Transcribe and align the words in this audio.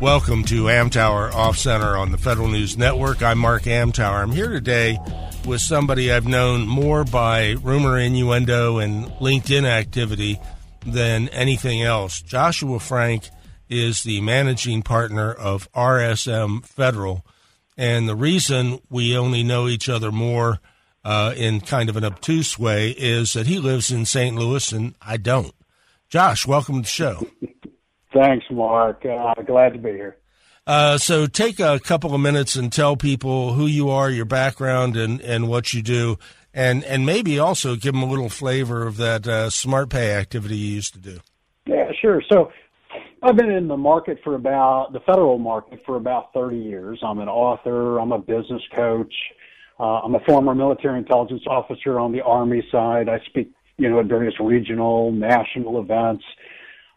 Welcome 0.00 0.44
to 0.44 0.64
Amtower 0.64 1.32
Off 1.32 1.56
Center 1.56 1.96
on 1.96 2.12
the 2.12 2.18
Federal 2.18 2.48
News 2.48 2.76
Network. 2.76 3.22
I'm 3.22 3.38
Mark 3.38 3.62
Amtower. 3.62 4.22
I'm 4.22 4.30
here 4.30 4.50
today 4.50 4.98
with 5.46 5.62
somebody 5.62 6.12
I've 6.12 6.26
known 6.26 6.68
more 6.68 7.02
by 7.02 7.52
rumor, 7.62 7.98
innuendo, 7.98 8.76
and 8.76 9.06
LinkedIn 9.20 9.64
activity 9.64 10.38
than 10.84 11.30
anything 11.30 11.82
else. 11.82 12.20
Joshua 12.20 12.78
Frank 12.78 13.30
is 13.70 14.02
the 14.02 14.20
managing 14.20 14.82
partner 14.82 15.32
of 15.32 15.72
RSM 15.72 16.62
Federal. 16.66 17.24
And 17.78 18.06
the 18.06 18.16
reason 18.16 18.80
we 18.90 19.16
only 19.16 19.42
know 19.42 19.66
each 19.66 19.88
other 19.88 20.12
more 20.12 20.60
uh, 21.06 21.32
in 21.34 21.62
kind 21.62 21.88
of 21.88 21.96
an 21.96 22.04
obtuse 22.04 22.58
way 22.58 22.90
is 22.90 23.32
that 23.32 23.46
he 23.46 23.58
lives 23.58 23.90
in 23.90 24.04
St. 24.04 24.36
Louis 24.36 24.72
and 24.72 24.94
I 25.00 25.16
don't. 25.16 25.54
Josh, 26.10 26.46
welcome 26.46 26.76
to 26.76 26.82
the 26.82 26.86
show. 26.86 27.26
Thanks, 28.16 28.46
Mark. 28.50 29.04
Uh, 29.04 29.34
glad 29.42 29.74
to 29.74 29.78
be 29.78 29.90
here. 29.90 30.16
Uh, 30.66 30.98
so 30.98 31.26
take 31.26 31.60
a 31.60 31.78
couple 31.78 32.14
of 32.14 32.20
minutes 32.20 32.56
and 32.56 32.72
tell 32.72 32.96
people 32.96 33.52
who 33.52 33.66
you 33.66 33.90
are, 33.90 34.10
your 34.10 34.24
background, 34.24 34.96
and, 34.96 35.20
and 35.20 35.48
what 35.48 35.74
you 35.74 35.82
do, 35.82 36.18
and, 36.52 36.82
and 36.84 37.04
maybe 37.04 37.38
also 37.38 37.76
give 37.76 37.92
them 37.92 38.02
a 38.02 38.06
little 38.06 38.28
flavor 38.28 38.86
of 38.86 38.96
that 38.96 39.28
uh, 39.28 39.50
smart 39.50 39.90
pay 39.90 40.12
activity 40.12 40.56
you 40.56 40.74
used 40.74 40.94
to 40.94 40.98
do. 40.98 41.20
Yeah, 41.66 41.92
sure. 42.00 42.22
So 42.32 42.50
I've 43.22 43.36
been 43.36 43.50
in 43.50 43.68
the 43.68 43.76
market 43.76 44.18
for 44.24 44.34
about 44.34 44.92
the 44.92 45.00
federal 45.00 45.38
market 45.38 45.80
for 45.84 45.96
about 45.96 46.32
30 46.32 46.56
years. 46.56 46.98
I'm 47.02 47.18
an 47.18 47.28
author. 47.28 47.98
I'm 47.98 48.12
a 48.12 48.18
business 48.18 48.62
coach. 48.74 49.14
Uh, 49.78 50.00
I'm 50.00 50.14
a 50.14 50.20
former 50.20 50.54
military 50.54 50.98
intelligence 50.98 51.42
officer 51.46 52.00
on 52.00 52.12
the 52.12 52.22
Army 52.22 52.66
side. 52.72 53.08
I 53.08 53.20
speak, 53.26 53.52
you 53.76 53.90
know, 53.90 54.00
at 54.00 54.06
various 54.06 54.34
regional, 54.40 55.12
national 55.12 55.80
events. 55.80 56.24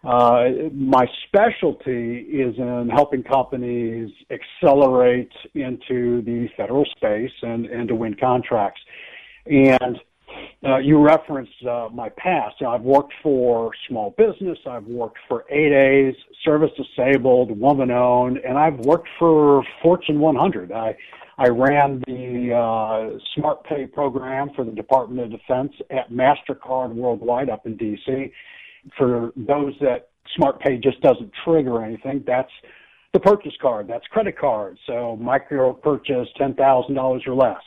Uh, 0.03 0.69
my 0.73 1.05
specialty 1.27 2.19
is 2.19 2.57
in 2.57 2.89
helping 2.89 3.21
companies 3.21 4.09
accelerate 4.31 5.31
into 5.55 6.21
the 6.21 6.47
federal 6.55 6.85
space 6.95 7.31
and, 7.41 7.65
and 7.65 7.89
to 7.89 7.95
win 7.95 8.15
contracts. 8.15 8.79
And 9.45 9.99
uh, 10.63 10.77
you 10.77 10.99
referenced 10.99 11.65
uh, 11.65 11.89
my 11.91 12.09
past. 12.09 12.55
You 12.61 12.67
know, 12.67 12.73
I've 12.73 12.81
worked 12.81 13.13
for 13.21 13.71
small 13.89 14.11
business. 14.17 14.57
I've 14.65 14.85
worked 14.85 15.17
for 15.27 15.45
8As, 15.53 16.15
service 16.45 16.71
disabled, 16.77 17.57
woman 17.59 17.91
owned, 17.91 18.37
and 18.37 18.57
I've 18.57 18.79
worked 18.79 19.09
for 19.17 19.63
Fortune 19.81 20.19
100. 20.19 20.71
I 20.71 20.95
I 21.37 21.47
ran 21.47 22.03
the 22.05 22.53
uh, 22.53 23.17
Smart 23.33 23.63
Pay 23.63 23.85
program 23.85 24.49
for 24.57 24.65
the 24.65 24.73
Department 24.73 25.33
of 25.33 25.39
Defense 25.39 25.71
at 25.89 26.11
Mastercard 26.11 26.93
Worldwide 26.93 27.49
up 27.49 27.65
in 27.65 27.77
DC 27.77 28.29
for 28.97 29.31
those 29.35 29.73
that 29.81 30.09
Smart 30.35 30.59
Pay 30.59 30.77
just 30.77 31.01
doesn't 31.01 31.31
trigger 31.43 31.83
anything, 31.83 32.23
that's 32.25 32.51
the 33.13 33.19
purchase 33.19 33.53
card. 33.61 33.87
That's 33.87 34.05
credit 34.07 34.37
card. 34.37 34.77
So 34.85 35.15
micro 35.15 35.73
purchase, 35.73 36.27
ten 36.37 36.53
thousand 36.53 36.95
dollars 36.95 37.23
or 37.25 37.33
less. 37.33 37.61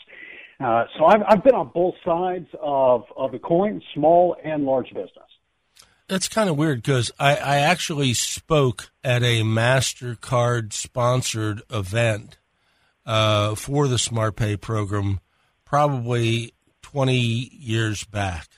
Uh, 0.61 0.85
so 0.97 1.07
I've, 1.07 1.23
I've 1.29 1.45
been 1.45 1.55
on 1.55 1.71
both 1.75 1.95
sides 2.05 2.49
of 2.61 3.05
of 3.17 3.33
the 3.33 3.39
coin, 3.39 3.83
small 3.95 4.37
and 4.45 4.65
large 4.65 4.89
business. 4.89 5.11
That's 6.09 6.29
kind 6.29 6.51
of 6.51 6.57
weird 6.57 6.83
because 6.83 7.11
I, 7.19 7.37
I 7.37 7.57
actually 7.59 8.13
spoke 8.15 8.91
at 9.03 9.23
a 9.23 9.43
Mastercard 9.43 10.73
sponsored 10.73 11.63
event 11.71 12.39
uh, 13.07 13.55
for 13.55 13.89
the 13.89 13.99
Smart 13.99 14.37
Pay 14.37 14.57
program, 14.57 15.21
probably 15.65 16.55
twenty 16.83 17.19
years 17.19 18.05
back. 18.05 18.49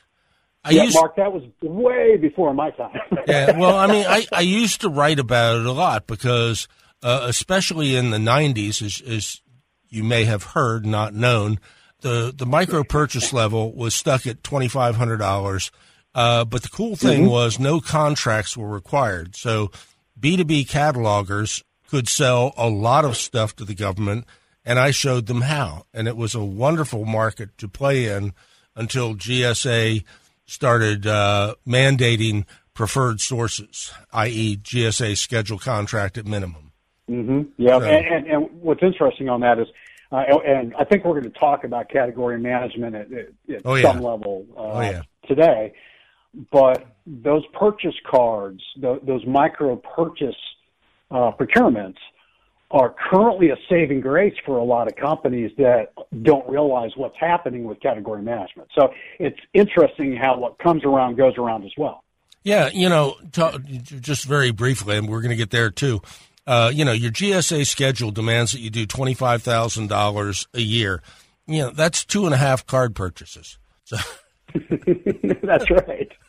I 0.64 0.70
yeah, 0.70 0.84
used, 0.84 0.94
Mark, 0.94 1.16
that 1.16 1.32
was 1.32 1.42
way 1.62 2.16
before 2.16 2.54
my 2.54 2.70
time. 2.70 2.98
yeah, 3.28 3.56
well, 3.56 3.76
I 3.76 3.86
mean, 3.86 4.06
I, 4.08 4.26
I 4.32 4.40
used 4.40 4.80
to 4.80 4.88
write 4.88 5.18
about 5.18 5.58
it 5.58 5.66
a 5.66 5.72
lot 5.72 6.06
because, 6.06 6.68
uh, 7.02 7.20
especially 7.24 7.96
in 7.96 8.10
the 8.10 8.18
90s, 8.18 8.80
as, 8.80 9.02
as 9.06 9.42
you 9.90 10.02
may 10.02 10.24
have 10.24 10.42
heard, 10.42 10.86
not 10.86 11.12
known, 11.12 11.60
the, 12.00 12.32
the 12.34 12.46
micro 12.46 12.82
purchase 12.82 13.32
level 13.32 13.74
was 13.74 13.94
stuck 13.94 14.26
at 14.26 14.42
$2,500. 14.42 15.70
Uh, 16.14 16.44
but 16.46 16.62
the 16.62 16.68
cool 16.68 16.96
thing 16.96 17.22
mm-hmm. 17.22 17.30
was 17.30 17.58
no 17.58 17.80
contracts 17.80 18.56
were 18.56 18.68
required. 18.68 19.36
So 19.36 19.70
B2B 20.18 20.66
catalogers 20.66 21.62
could 21.90 22.08
sell 22.08 22.54
a 22.56 22.68
lot 22.70 23.04
of 23.04 23.18
stuff 23.18 23.54
to 23.56 23.66
the 23.66 23.74
government, 23.74 24.24
and 24.64 24.78
I 24.78 24.92
showed 24.92 25.26
them 25.26 25.42
how. 25.42 25.84
And 25.92 26.08
it 26.08 26.16
was 26.16 26.34
a 26.34 26.42
wonderful 26.42 27.04
market 27.04 27.58
to 27.58 27.68
play 27.68 28.06
in 28.06 28.32
until 28.74 29.14
GSA– 29.14 30.04
started 30.46 31.06
uh, 31.06 31.54
mandating 31.66 32.44
preferred 32.74 33.20
sources, 33.20 33.92
i.e., 34.12 34.56
GSA 34.56 35.16
schedule 35.16 35.58
contract 35.58 36.18
at 36.18 36.26
minimum. 36.26 36.72
Mm-hmm. 37.08 37.42
Yeah, 37.58 37.78
so, 37.78 37.84
and, 37.84 38.06
and, 38.06 38.26
and, 38.26 38.60
what's 38.60 38.82
interesting 38.82 39.28
on 39.28 39.40
that 39.40 39.58
is, 39.58 39.68
uh, 40.10 40.24
and 40.46 40.74
I 40.78 40.84
think 40.84 41.04
we're 41.04 41.20
going 41.20 41.32
to 41.32 41.38
talk 41.38 41.64
about 41.64 41.90
category 41.90 42.38
management 42.38 42.94
at, 42.94 43.12
at 43.12 43.62
oh, 43.64 43.80
some 43.80 44.00
yeah. 44.00 44.08
level 44.08 44.46
uh, 44.56 44.60
oh, 44.60 44.80
yeah. 44.80 45.02
today. 45.26 45.74
But 46.50 46.84
those 47.06 47.44
purchase 47.52 47.94
cards, 48.10 48.62
those 48.80 49.24
micro 49.26 49.76
purchase 49.76 50.34
uh, 51.10 51.30
procurements, 51.38 51.98
are 52.74 52.92
currently 53.08 53.50
a 53.50 53.56
saving 53.70 54.00
grace 54.00 54.34
for 54.44 54.58
a 54.58 54.64
lot 54.64 54.88
of 54.88 54.96
companies 54.96 55.52
that 55.56 55.92
don't 56.22 56.46
realize 56.48 56.90
what's 56.96 57.16
happening 57.18 57.64
with 57.64 57.80
category 57.80 58.20
management. 58.20 58.68
So 58.76 58.92
it's 59.20 59.38
interesting 59.54 60.16
how 60.16 60.36
what 60.38 60.58
comes 60.58 60.84
around 60.84 61.16
goes 61.16 61.38
around 61.38 61.64
as 61.64 61.70
well. 61.78 62.02
Yeah, 62.42 62.68
you 62.74 62.88
know, 62.88 63.14
just 63.30 64.24
very 64.24 64.50
briefly, 64.50 64.98
and 64.98 65.08
we're 65.08 65.20
going 65.20 65.30
to 65.30 65.36
get 65.36 65.50
there 65.50 65.70
too. 65.70 66.02
Uh, 66.46 66.70
you 66.74 66.84
know, 66.84 66.92
your 66.92 67.12
GSA 67.12 67.64
schedule 67.64 68.10
demands 68.10 68.52
that 68.52 68.60
you 68.60 68.70
do 68.70 68.86
twenty 68.86 69.14
five 69.14 69.42
thousand 69.42 69.88
dollars 69.88 70.46
a 70.52 70.60
year. 70.60 71.00
You 71.46 71.62
know, 71.62 71.70
that's 71.70 72.04
two 72.04 72.26
and 72.26 72.34
a 72.34 72.38
half 72.38 72.66
card 72.66 72.96
purchases. 72.96 73.56
So. 73.84 73.96
that's 75.42 75.70
right. 75.70 76.12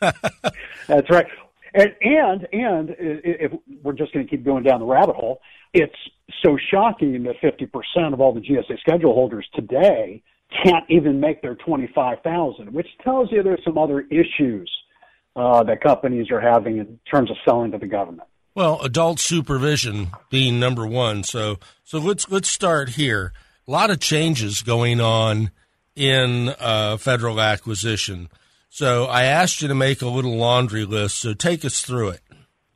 that's 0.86 1.10
right. 1.10 1.26
And 1.74 1.94
and 2.00 2.48
and 2.52 2.96
if 2.98 3.52
we're 3.82 3.92
just 3.92 4.14
going 4.14 4.24
to 4.24 4.30
keep 4.30 4.44
going 4.44 4.62
down 4.62 4.80
the 4.80 4.86
rabbit 4.86 5.16
hole, 5.16 5.40
it's 5.72 5.96
so 6.44 6.56
shocking 6.70 7.22
that 7.24 7.40
50% 7.42 8.12
of 8.12 8.20
all 8.20 8.32
the 8.32 8.40
GSA 8.40 8.78
schedule 8.80 9.14
holders 9.14 9.46
today 9.54 10.22
can't 10.64 10.84
even 10.88 11.20
make 11.20 11.42
their 11.42 11.54
25,000, 11.56 12.72
which 12.72 12.86
tells 13.02 13.30
you 13.32 13.42
there's 13.42 13.64
some 13.64 13.78
other 13.78 14.00
issues 14.10 14.70
uh, 15.34 15.62
that 15.64 15.82
companies 15.82 16.30
are 16.30 16.40
having 16.40 16.78
in 16.78 16.98
terms 17.10 17.30
of 17.30 17.36
selling 17.44 17.72
to 17.72 17.78
the 17.78 17.86
government. 17.86 18.28
Well, 18.54 18.80
adult 18.80 19.20
supervision 19.20 20.08
being 20.30 20.58
number 20.58 20.86
one. 20.86 21.24
So, 21.24 21.58
so 21.84 21.98
let's 21.98 22.30
let's 22.30 22.48
start 22.48 22.90
here. 22.90 23.34
A 23.68 23.70
lot 23.70 23.90
of 23.90 24.00
changes 24.00 24.62
going 24.62 24.98
on 24.98 25.50
in 25.94 26.54
uh, 26.58 26.96
federal 26.96 27.38
acquisition. 27.38 28.30
So, 28.70 29.04
I 29.04 29.24
asked 29.24 29.60
you 29.60 29.68
to 29.68 29.74
make 29.74 30.00
a 30.00 30.08
little 30.08 30.36
laundry 30.36 30.86
list. 30.86 31.18
So, 31.18 31.34
take 31.34 31.66
us 31.66 31.82
through 31.82 32.10
it 32.10 32.20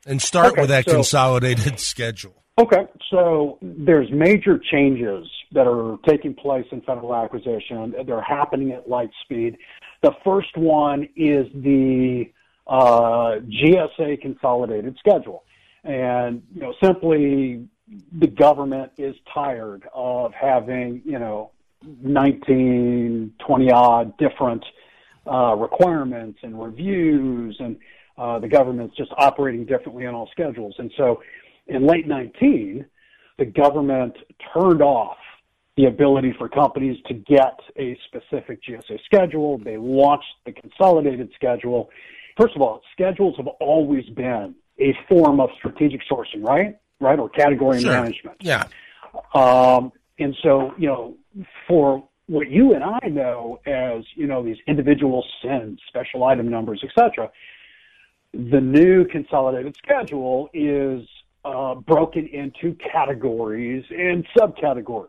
and 0.05 0.21
start 0.21 0.51
okay, 0.51 0.61
with 0.61 0.69
that 0.69 0.85
so, 0.85 0.93
consolidated 0.93 1.79
schedule. 1.79 2.40
Okay, 2.59 2.85
so 3.09 3.57
there's 3.61 4.11
major 4.11 4.59
changes 4.71 5.27
that 5.53 5.67
are 5.67 5.97
taking 6.07 6.33
place 6.33 6.65
in 6.71 6.81
federal 6.81 7.15
acquisition. 7.15 7.93
They're 8.05 8.21
happening 8.21 8.71
at 8.71 8.89
light 8.89 9.09
speed. 9.23 9.57
The 10.03 10.11
first 10.23 10.55
one 10.57 11.07
is 11.15 11.47
the 11.55 12.25
uh, 12.67 13.39
GSA 13.39 14.21
consolidated 14.21 14.97
schedule. 14.99 15.43
And, 15.83 16.43
you 16.53 16.61
know, 16.61 16.73
simply 16.83 17.67
the 18.19 18.27
government 18.27 18.91
is 18.97 19.15
tired 19.33 19.87
of 19.93 20.33
having, 20.33 21.01
you 21.05 21.19
know, 21.19 21.51
19, 21.83 23.33
20 23.45 23.71
odd 23.71 24.17
different 24.17 24.63
uh, 25.25 25.55
requirements 25.55 26.39
and 26.43 26.61
reviews, 26.61 27.55
and 27.59 27.77
uh, 28.17 28.39
the 28.39 28.47
government's 28.47 28.95
just 28.95 29.11
operating 29.17 29.65
differently 29.65 30.05
on 30.05 30.13
all 30.13 30.29
schedules. 30.31 30.75
And 30.77 30.91
so 30.97 31.21
in 31.71 31.87
late 31.87 32.07
19, 32.07 32.85
the 33.37 33.45
government 33.45 34.15
turned 34.53 34.81
off 34.81 35.17
the 35.77 35.85
ability 35.85 36.33
for 36.37 36.49
companies 36.49 36.97
to 37.07 37.13
get 37.13 37.59
a 37.77 37.97
specific 38.07 38.61
GSA 38.63 39.03
schedule. 39.05 39.57
They 39.57 39.77
launched 39.77 40.33
the 40.45 40.51
consolidated 40.51 41.31
schedule. 41.35 41.89
First 42.37 42.55
of 42.55 42.61
all, 42.61 42.81
schedules 42.91 43.35
have 43.37 43.47
always 43.47 44.05
been 44.09 44.53
a 44.79 44.93
form 45.07 45.39
of 45.39 45.49
strategic 45.57 46.01
sourcing, 46.09 46.43
right? 46.43 46.77
right, 46.99 47.17
or 47.17 47.29
category 47.29 47.81
Sure. 47.81 47.91
management. 47.91 48.37
Yeah. 48.41 48.65
Um, 49.33 49.91
and 50.19 50.35
so, 50.43 50.73
you 50.77 50.87
know, 50.87 51.15
for 51.67 52.07
what 52.27 52.49
you 52.49 52.73
and 52.75 52.83
I 52.83 53.07
know 53.07 53.59
as, 53.65 54.03
you 54.15 54.27
know, 54.27 54.43
these 54.43 54.57
individual 54.67 55.25
SINs, 55.41 55.79
special 55.87 56.23
item 56.23 56.47
numbers, 56.47 56.83
etc., 56.83 57.31
the 58.33 58.61
new 58.61 59.03
consolidated 59.05 59.75
schedule 59.77 60.49
is 60.53 61.07
uh, 61.43 61.75
broken 61.75 62.27
into 62.27 62.75
categories 62.91 63.83
and 63.89 64.25
subcategories, 64.37 65.07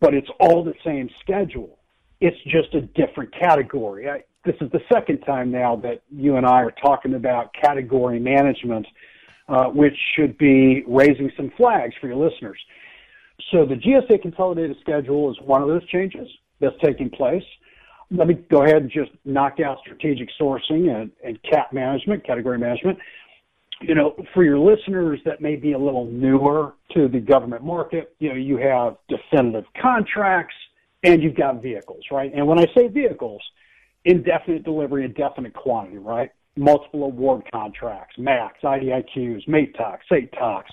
but 0.00 0.14
it's 0.14 0.28
all 0.40 0.64
the 0.64 0.74
same 0.84 1.08
schedule. 1.20 1.78
It's 2.20 2.36
just 2.44 2.74
a 2.74 2.80
different 2.80 3.32
category. 3.38 4.08
I, 4.08 4.22
this 4.44 4.56
is 4.60 4.70
the 4.72 4.80
second 4.92 5.18
time 5.20 5.50
now 5.50 5.76
that 5.76 6.02
you 6.10 6.36
and 6.36 6.46
I 6.46 6.62
are 6.62 6.70
talking 6.82 7.14
about 7.14 7.52
category 7.54 8.18
management, 8.18 8.86
uh, 9.48 9.66
which 9.66 9.96
should 10.16 10.38
be 10.38 10.84
raising 10.86 11.30
some 11.36 11.52
flags 11.56 11.94
for 12.00 12.06
your 12.06 12.16
listeners. 12.16 12.58
So 13.52 13.64
the 13.64 13.74
GSA 13.74 14.22
consolidated 14.22 14.76
schedule 14.80 15.30
is 15.30 15.36
one 15.44 15.62
of 15.62 15.68
those 15.68 15.86
changes 15.88 16.28
that's 16.60 16.74
taking 16.82 17.10
place. 17.10 17.44
Let 18.10 18.26
me 18.26 18.34
go 18.50 18.62
ahead 18.62 18.76
and 18.76 18.90
just 18.90 19.10
knock 19.24 19.60
out 19.60 19.78
strategic 19.80 20.28
sourcing 20.40 20.90
and, 20.94 21.10
and 21.24 21.38
CAP 21.42 21.72
management, 21.72 22.24
category 22.24 22.58
management. 22.58 22.98
You 23.80 23.94
know, 23.94 24.16
for 24.34 24.42
your 24.42 24.58
listeners 24.58 25.20
that 25.24 25.40
may 25.40 25.54
be 25.54 25.72
a 25.72 25.78
little 25.78 26.06
newer 26.06 26.74
to 26.94 27.06
the 27.08 27.20
government 27.20 27.62
market, 27.62 28.14
you 28.18 28.28
know, 28.28 28.34
you 28.34 28.56
have 28.56 28.96
definitive 29.08 29.64
contracts 29.80 30.54
and 31.04 31.22
you've 31.22 31.36
got 31.36 31.62
vehicles, 31.62 32.02
right? 32.10 32.32
And 32.34 32.46
when 32.46 32.58
I 32.58 32.66
say 32.76 32.88
vehicles, 32.88 33.40
indefinite 34.04 34.64
delivery, 34.64 35.04
indefinite 35.04 35.54
quantity, 35.54 35.98
right? 35.98 36.30
Multiple 36.56 37.04
award 37.04 37.42
contracts, 37.52 38.16
MACs, 38.18 38.60
IDIQs, 38.64 39.46
MATOCs, 39.46 39.98
SATOCs, 40.10 40.70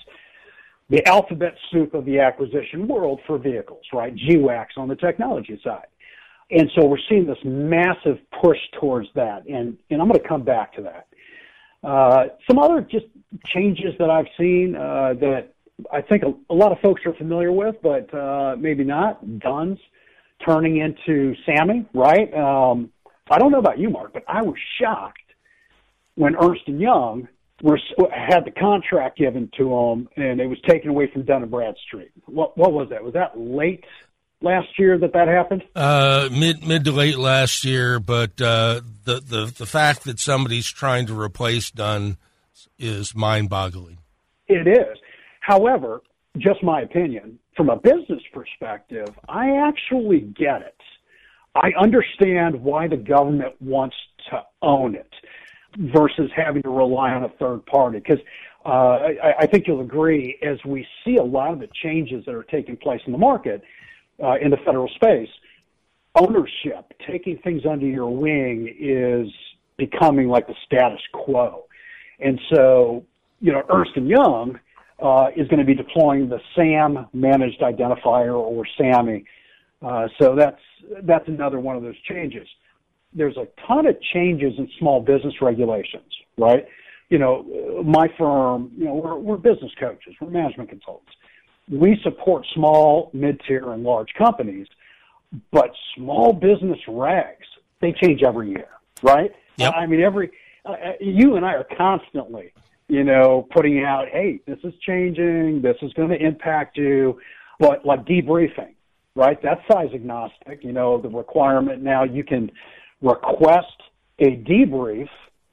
the 0.90 1.06
alphabet 1.06 1.54
soup 1.72 1.94
of 1.94 2.04
the 2.04 2.18
acquisition 2.18 2.88
world 2.88 3.20
for 3.26 3.38
vehicles, 3.38 3.84
right? 3.92 4.14
GWACs 4.16 4.76
on 4.76 4.88
the 4.88 4.96
technology 4.96 5.60
side. 5.62 5.86
And 6.50 6.70
so 6.76 6.86
we're 6.86 6.98
seeing 7.08 7.26
this 7.26 7.38
massive 7.44 8.18
push 8.40 8.58
towards 8.80 9.08
that. 9.14 9.46
And, 9.48 9.76
and 9.90 10.00
I'm 10.00 10.08
going 10.08 10.20
to 10.20 10.28
come 10.28 10.44
back 10.44 10.72
to 10.74 10.82
that. 10.82 11.08
Uh, 11.82 12.26
some 12.48 12.58
other 12.58 12.80
just 12.80 13.06
changes 13.46 13.94
that 13.98 14.10
I've 14.10 14.26
seen 14.38 14.74
uh, 14.76 15.14
that 15.20 15.54
I 15.92 16.00
think 16.00 16.22
a, 16.22 16.34
a 16.50 16.54
lot 16.54 16.72
of 16.72 16.78
folks 16.80 17.02
are 17.06 17.14
familiar 17.14 17.52
with, 17.52 17.76
but 17.82 18.12
uh, 18.14 18.56
maybe 18.58 18.84
not. 18.84 19.38
DUNS 19.40 19.78
turning 20.44 20.78
into 20.78 21.34
SAMI, 21.44 21.86
right? 21.94 22.32
Um, 22.34 22.90
I 23.30 23.38
don't 23.38 23.52
know 23.52 23.58
about 23.58 23.78
you, 23.78 23.90
Mark, 23.90 24.12
but 24.12 24.24
I 24.28 24.42
was 24.42 24.56
shocked 24.80 25.18
when 26.14 26.36
Ernst 26.36 26.62
and 26.66 26.80
Young 26.80 27.28
were 27.62 27.78
had 28.12 28.44
the 28.44 28.50
contract 28.50 29.18
given 29.18 29.50
to 29.56 29.64
them, 29.64 30.08
and 30.16 30.40
it 30.40 30.46
was 30.46 30.58
taken 30.66 30.90
away 30.90 31.10
from 31.10 31.24
Dun 31.24 31.42
and 31.42 31.50
Bradstreet. 31.50 32.10
What 32.26 32.56
what 32.56 32.72
was 32.72 32.88
that? 32.90 33.02
Was 33.02 33.14
that 33.14 33.38
late 33.38 33.84
last 34.40 34.78
year 34.78 34.98
that 34.98 35.12
that 35.12 35.28
happened? 35.28 35.62
Uh, 35.74 36.28
mid 36.32 36.66
mid 36.66 36.84
to 36.84 36.92
late 36.92 37.18
last 37.18 37.64
year, 37.64 37.98
but 38.00 38.40
uh, 38.40 38.80
the 39.04 39.20
the 39.20 39.54
the 39.56 39.66
fact 39.66 40.04
that 40.04 40.18
somebody's 40.18 40.66
trying 40.66 41.06
to 41.06 41.18
replace 41.18 41.70
Dunn 41.70 42.16
is 42.78 43.14
mind 43.14 43.48
boggling. 43.48 43.98
It 44.48 44.66
is. 44.66 44.98
However, 45.40 46.02
just 46.38 46.62
my 46.62 46.80
opinion, 46.82 47.38
from 47.56 47.70
a 47.70 47.76
business 47.76 48.22
perspective, 48.32 49.08
I 49.28 49.56
actually 49.56 50.20
get 50.20 50.62
it. 50.62 50.76
I 51.54 51.70
understand 51.80 52.62
why 52.62 52.86
the 52.86 52.96
government 52.96 53.54
wants 53.60 53.96
to 54.30 54.42
own 54.60 54.94
it 54.94 55.12
versus 55.78 56.30
having 56.34 56.62
to 56.62 56.70
rely 56.70 57.12
on 57.12 57.24
a 57.24 57.28
third 57.40 57.64
party. 57.66 57.98
Because 57.98 58.22
uh, 58.64 58.68
I, 58.68 59.34
I 59.40 59.46
think 59.46 59.66
you'll 59.66 59.80
agree, 59.80 60.38
as 60.42 60.58
we 60.66 60.86
see 61.04 61.16
a 61.16 61.22
lot 61.22 61.52
of 61.52 61.60
the 61.60 61.68
changes 61.82 62.24
that 62.26 62.34
are 62.34 62.42
taking 62.42 62.76
place 62.76 63.00
in 63.06 63.12
the 63.12 63.18
market 63.18 63.62
uh, 64.22 64.34
in 64.40 64.50
the 64.50 64.56
federal 64.64 64.88
space, 64.94 65.28
ownership, 66.14 66.92
taking 67.08 67.38
things 67.38 67.62
under 67.70 67.86
your 67.86 68.08
wing, 68.08 68.74
is 68.78 69.28
becoming 69.76 70.28
like 70.28 70.46
the 70.46 70.54
status 70.64 71.00
quo. 71.12 71.64
And 72.20 72.40
so, 72.54 73.04
you 73.40 73.52
know, 73.52 73.62
Ernst 73.70 73.92
and 73.96 74.08
Young 74.08 74.58
uh, 75.02 75.28
is 75.36 75.46
going 75.48 75.58
to 75.58 75.64
be 75.64 75.74
deploying 75.74 76.28
the 76.28 76.40
SAM 76.54 77.06
managed 77.12 77.60
identifier 77.60 78.34
or 78.34 78.66
SAMI. 78.78 79.24
Uh, 79.82 80.08
so 80.20 80.34
that's 80.34 80.60
that's 81.02 81.28
another 81.28 81.60
one 81.60 81.76
of 81.76 81.82
those 81.82 82.00
changes. 82.08 82.48
There's 83.12 83.36
a 83.36 83.46
ton 83.66 83.86
of 83.86 83.96
changes 84.14 84.54
in 84.58 84.68
small 84.78 85.00
business 85.00 85.34
regulations, 85.42 86.10
right? 86.38 86.66
You 87.10 87.18
know, 87.18 87.82
my 87.84 88.08
firm, 88.18 88.72
you 88.76 88.86
know, 88.86 88.94
we're, 88.94 89.16
we're 89.16 89.36
business 89.36 89.72
coaches, 89.78 90.14
we're 90.20 90.30
management 90.30 90.70
consultants. 90.70 91.12
We 91.70 91.98
support 92.02 92.46
small, 92.54 93.10
mid-tier, 93.12 93.72
and 93.72 93.82
large 93.82 94.12
companies, 94.14 94.68
but 95.50 95.70
small 95.96 96.32
business 96.32 96.78
regs 96.86 97.46
they 97.80 97.92
change 97.92 98.22
every 98.22 98.50
year, 98.50 98.68
right? 99.02 99.32
Yep. 99.56 99.74
I 99.74 99.86
mean, 99.86 100.00
every 100.00 100.30
uh, 100.64 100.74
you 101.00 101.36
and 101.36 101.44
I 101.44 101.54
are 101.54 101.66
constantly, 101.76 102.52
you 102.88 103.04
know, 103.04 103.46
putting 103.52 103.84
out, 103.84 104.08
hey, 104.08 104.40
this 104.46 104.58
is 104.64 104.74
changing, 104.80 105.62
this 105.62 105.76
is 105.82 105.92
going 105.92 106.08
to 106.10 106.16
impact 106.16 106.76
you, 106.76 107.20
but 107.58 107.84
like 107.84 108.04
debriefing, 108.04 108.74
right? 109.14 109.40
That's 109.42 109.60
size 109.70 109.90
agnostic. 109.94 110.64
You 110.64 110.72
know, 110.72 111.00
the 111.00 111.08
requirement 111.08 111.82
now 111.82 112.04
you 112.04 112.24
can 112.24 112.50
request 113.02 113.82
a 114.18 114.36
debrief. 114.36 115.08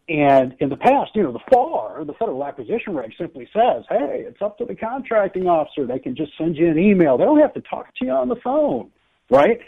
And 0.10 0.56
in 0.60 0.68
the 0.68 0.76
past, 0.76 1.12
you 1.16 1.24
know, 1.24 1.32
the 1.32 1.40
FAR, 1.50 2.04
the 2.04 2.14
Federal 2.14 2.44
Acquisition 2.44 2.94
Reg, 2.94 3.12
simply 3.18 3.48
says, 3.54 3.86
hey, 3.90 4.26
it's 4.28 4.42
up 4.42 4.58
to 4.58 4.66
the 4.66 4.76
contracting 4.76 5.48
officer. 5.48 5.88
They 5.88 6.00
can 6.00 6.16
just 6.16 6.32
send 6.38 6.58
you 6.58 6.70
an 6.70 6.78
email. 6.78 7.18
They 7.18 7.24
don't 7.24 7.40
have 7.40 7.54
to 7.54 7.62
talk 7.62 7.88
to 7.96 8.06
you 8.06 8.12
on 8.12 8.28
the 8.28 8.36
phone, 8.44 8.92
right? 9.30 9.60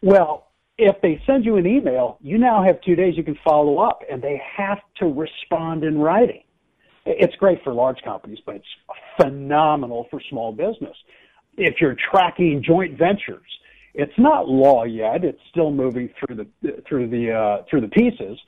Well, 0.00 0.46
if 0.78 0.96
they 1.02 1.20
send 1.26 1.44
you 1.44 1.56
an 1.56 1.66
email, 1.66 2.18
you 2.22 2.38
now 2.38 2.64
have 2.64 2.80
two 2.80 2.94
days 2.94 3.14
you 3.16 3.24
can 3.24 3.38
follow 3.44 3.78
up, 3.78 4.00
and 4.10 4.22
they 4.22 4.40
have 4.56 4.78
to 5.00 5.06
respond 5.06 5.84
in 5.84 5.98
writing. 5.98 6.42
It's 7.04 7.34
great 7.36 7.62
for 7.62 7.72
large 7.72 8.00
companies, 8.02 8.38
but 8.44 8.56
it's 8.56 8.66
phenomenal 9.20 10.06
for 10.10 10.20
small 10.30 10.52
business. 10.52 10.96
If 11.56 11.76
you're 11.80 11.96
tracking 12.10 12.62
joint 12.66 12.98
ventures, 12.98 13.46
it's 13.94 14.12
not 14.18 14.48
law 14.48 14.84
yet. 14.84 15.24
It's 15.24 15.40
still 15.50 15.70
moving 15.70 16.10
through 16.18 16.36
the 16.36 16.82
through 16.86 17.08
the 17.08 17.32
uh, 17.32 17.64
through 17.70 17.80
the 17.82 17.88
pieces, 17.88 18.38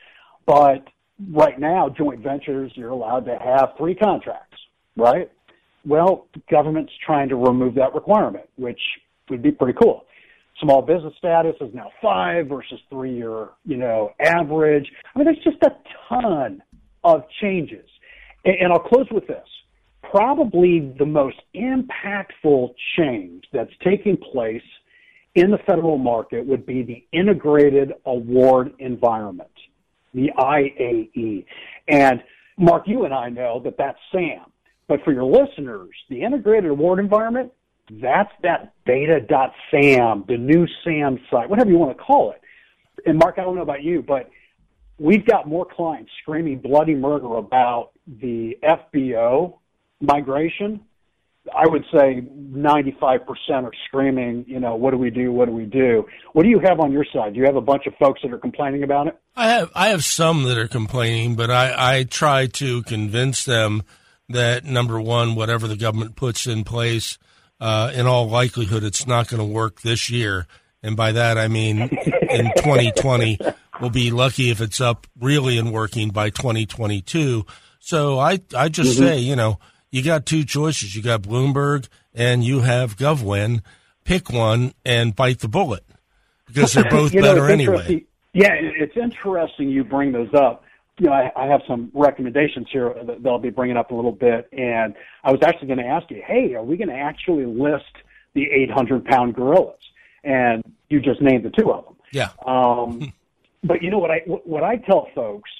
but 0.48 0.84
right 1.32 1.60
now, 1.60 1.88
joint 1.88 2.20
ventures 2.20 2.72
you're 2.74 2.90
allowed 2.90 3.26
to 3.26 3.38
have 3.38 3.74
three 3.78 3.94
contracts, 3.94 4.58
right? 4.96 5.30
Well, 5.86 6.26
government's 6.50 6.92
trying 7.06 7.28
to 7.28 7.36
remove 7.36 7.76
that 7.76 7.94
requirement, 7.94 8.48
which 8.56 8.80
would 9.30 9.42
be 9.42 9.52
pretty 9.52 9.78
cool 9.80 10.04
small 10.60 10.82
business 10.82 11.14
status 11.18 11.54
is 11.60 11.72
now 11.74 11.90
five 12.02 12.48
versus 12.48 12.80
three 12.90 13.14
year, 13.14 13.48
you 13.64 13.76
know, 13.76 14.12
average. 14.20 14.90
I 15.14 15.18
mean, 15.18 15.26
there's 15.26 15.44
just 15.44 15.62
a 15.62 15.76
ton 16.08 16.62
of 17.04 17.22
changes. 17.40 17.88
And, 18.44 18.56
and 18.60 18.72
I'll 18.72 18.80
close 18.80 19.06
with 19.10 19.26
this. 19.26 19.46
Probably 20.10 20.94
the 20.98 21.06
most 21.06 21.36
impactful 21.54 22.74
change 22.96 23.44
that's 23.52 23.72
taking 23.84 24.16
place 24.16 24.62
in 25.34 25.50
the 25.50 25.58
federal 25.66 25.98
market 25.98 26.46
would 26.46 26.64
be 26.64 26.82
the 26.82 27.04
integrated 27.12 27.92
award 28.06 28.72
environment, 28.78 29.50
the 30.18 30.32
IAE. 30.36 31.44
And 31.86 32.22
Mark, 32.58 32.84
you 32.86 33.04
and 33.04 33.14
I 33.14 33.28
know 33.28 33.60
that 33.64 33.76
that's 33.78 33.98
SAM. 34.12 34.52
But 34.88 35.04
for 35.04 35.12
your 35.12 35.24
listeners, 35.24 35.90
the 36.08 36.22
integrated 36.22 36.70
award 36.70 36.98
environment, 36.98 37.52
that's 37.90 38.32
that 38.42 38.72
beta.sam, 38.84 40.24
the 40.26 40.36
new 40.36 40.66
SAM 40.84 41.20
site, 41.30 41.48
whatever 41.48 41.70
you 41.70 41.78
want 41.78 41.96
to 41.96 42.02
call 42.02 42.32
it. 42.32 42.40
And 43.06 43.18
Mark, 43.18 43.36
I 43.38 43.42
don't 43.42 43.54
know 43.54 43.62
about 43.62 43.82
you, 43.82 44.02
but 44.02 44.30
we've 44.98 45.24
got 45.24 45.46
more 45.46 45.64
clients 45.64 46.10
screaming 46.22 46.58
bloody 46.58 46.94
murder 46.94 47.36
about 47.36 47.90
the 48.06 48.58
FBO 48.62 49.58
migration. 50.00 50.80
I 51.56 51.66
would 51.66 51.84
say 51.92 52.22
95% 52.22 53.26
are 53.50 53.70
screaming, 53.86 54.44
you 54.48 54.60
know, 54.60 54.74
what 54.74 54.90
do 54.92 54.98
we 54.98 55.10
do? 55.10 55.32
What 55.32 55.46
do 55.46 55.52
we 55.52 55.64
do? 55.64 56.06
What 56.32 56.42
do 56.42 56.48
you 56.48 56.60
have 56.60 56.80
on 56.80 56.92
your 56.92 57.04
side? 57.12 57.34
Do 57.34 57.40
you 57.40 57.46
have 57.46 57.56
a 57.56 57.60
bunch 57.60 57.86
of 57.86 57.94
folks 57.96 58.20
that 58.22 58.32
are 58.32 58.38
complaining 58.38 58.82
about 58.82 59.06
it? 59.08 59.18
I 59.36 59.48
have 59.50 59.70
I 59.74 59.88
have 59.88 60.04
some 60.04 60.44
that 60.44 60.58
are 60.58 60.68
complaining, 60.68 61.36
but 61.36 61.50
I, 61.50 61.98
I 61.98 62.04
try 62.04 62.46
to 62.46 62.82
convince 62.82 63.44
them 63.44 63.82
that 64.28 64.64
number 64.64 65.00
one, 65.00 65.34
whatever 65.34 65.68
the 65.68 65.76
government 65.76 66.16
puts 66.16 66.46
in 66.46 66.64
place, 66.64 67.18
uh, 67.60 67.90
in 67.94 68.06
all 68.06 68.28
likelihood, 68.28 68.84
it's 68.84 69.06
not 69.06 69.28
going 69.28 69.40
to 69.40 69.52
work 69.52 69.82
this 69.82 70.10
year. 70.10 70.46
And 70.82 70.96
by 70.96 71.12
that, 71.12 71.38
I 71.38 71.48
mean 71.48 71.80
in 71.80 71.88
2020, 72.56 73.38
we'll 73.80 73.90
be 73.90 74.10
lucky 74.10 74.50
if 74.50 74.60
it's 74.60 74.80
up 74.80 75.06
really 75.18 75.58
and 75.58 75.72
working 75.72 76.10
by 76.10 76.30
2022. 76.30 77.44
So 77.80 78.18
I, 78.18 78.40
I 78.56 78.68
just 78.68 78.96
mm-hmm. 78.96 79.06
say, 79.06 79.18
you 79.18 79.36
know, 79.36 79.58
you 79.90 80.02
got 80.02 80.26
two 80.26 80.44
choices. 80.44 80.94
You 80.94 81.02
got 81.02 81.22
Bloomberg 81.22 81.88
and 82.14 82.44
you 82.44 82.60
have 82.60 82.96
GovWin. 82.96 83.62
Pick 84.04 84.30
one 84.30 84.72
and 84.84 85.14
bite 85.14 85.40
the 85.40 85.48
bullet 85.48 85.84
because 86.46 86.72
they're 86.72 86.90
both 86.90 87.12
you 87.12 87.20
know, 87.20 87.34
better 87.34 87.48
anyway. 87.50 88.06
Yeah, 88.32 88.54
it's 88.54 88.96
interesting 88.96 89.68
you 89.68 89.84
bring 89.84 90.12
those 90.12 90.32
up. 90.34 90.64
you 90.98 91.06
know, 91.06 91.12
I, 91.12 91.30
I 91.36 91.46
have 91.46 91.60
some 91.68 91.90
recommendations 91.92 92.68
here 92.72 92.94
that, 93.04 93.18
I'll 93.26 93.38
be 93.38 93.50
bringing 93.50 93.76
up 93.76 93.90
a 93.90 93.94
little 93.94 94.12
bit. 94.12 94.48
And 94.52 94.94
I 95.24 95.32
was 95.32 95.40
actually 95.42 95.68
going 95.68 95.80
to 95.80 95.86
ask 95.86 96.10
you, 96.10 96.22
hey, 96.26 96.54
are 96.54 96.62
we 96.62 96.76
going 96.76 96.88
to 96.88 96.94
actually 96.94 97.44
list 97.44 97.84
the 98.34 98.44
800 98.50 99.04
pound 99.04 99.34
gorillas? 99.34 99.80
And 100.24 100.62
you 100.88 101.00
just 101.00 101.20
named 101.20 101.44
the 101.44 101.50
two 101.50 101.70
of 101.70 101.84
them. 101.84 101.96
Yeah. 102.12 102.30
Um, 102.46 103.12
but 103.64 103.82
you 103.82 103.90
know 103.90 103.98
what 103.98 104.10
I 104.10 104.20
what 104.26 104.62
I 104.62 104.76
tell 104.76 105.08
folks, 105.14 105.50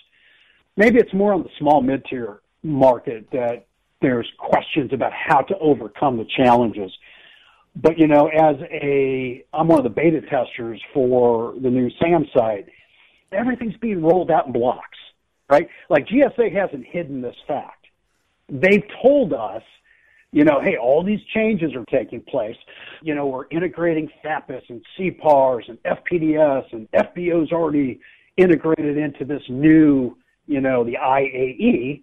maybe 0.76 0.99
it's 0.99 1.12
more 1.12 1.32
on 1.32 1.42
the 1.42 1.50
small 1.58 1.82
mid 1.82 2.04
tier 2.06 2.40
market 2.62 3.28
that 3.32 3.66
there's 4.00 4.30
questions 4.38 4.92
about 4.92 5.12
how 5.12 5.40
to 5.42 5.58
overcome 5.58 6.18
the 6.18 6.26
challenges. 6.36 6.92
But 7.76 7.98
you 7.98 8.06
know, 8.06 8.28
as 8.28 8.56
a 8.70 9.44
I'm 9.52 9.68
one 9.68 9.78
of 9.78 9.84
the 9.84 9.90
beta 9.90 10.20
testers 10.22 10.80
for 10.92 11.54
the 11.60 11.70
new 11.70 11.90
SAM 12.00 12.26
site, 12.34 12.66
everything's 13.32 13.76
being 13.76 14.02
rolled 14.02 14.30
out 14.30 14.46
in 14.46 14.52
blocks, 14.52 14.98
right? 15.48 15.68
Like 15.88 16.06
GSA 16.06 16.54
hasn't 16.54 16.86
hidden 16.86 17.22
this 17.22 17.36
fact. 17.46 17.86
They've 18.48 18.84
told 19.02 19.32
us, 19.32 19.62
you 20.32 20.44
know, 20.44 20.60
hey, 20.60 20.76
all 20.76 21.02
these 21.02 21.20
changes 21.34 21.74
are 21.74 21.84
taking 21.84 22.20
place. 22.22 22.56
You 23.02 23.14
know, 23.14 23.26
we're 23.26 23.46
integrating 23.50 24.10
FAPIIS 24.24 24.62
and 24.68 24.82
CPARS 24.98 25.68
and 25.68 25.78
FPDS 25.82 26.72
and 26.72 26.90
FBO's 26.92 27.52
already 27.52 28.00
integrated 28.36 28.96
into 28.96 29.24
this 29.24 29.42
new, 29.48 30.16
you 30.46 30.60
know, 30.60 30.84
the 30.84 30.94
IAE, 30.94 32.02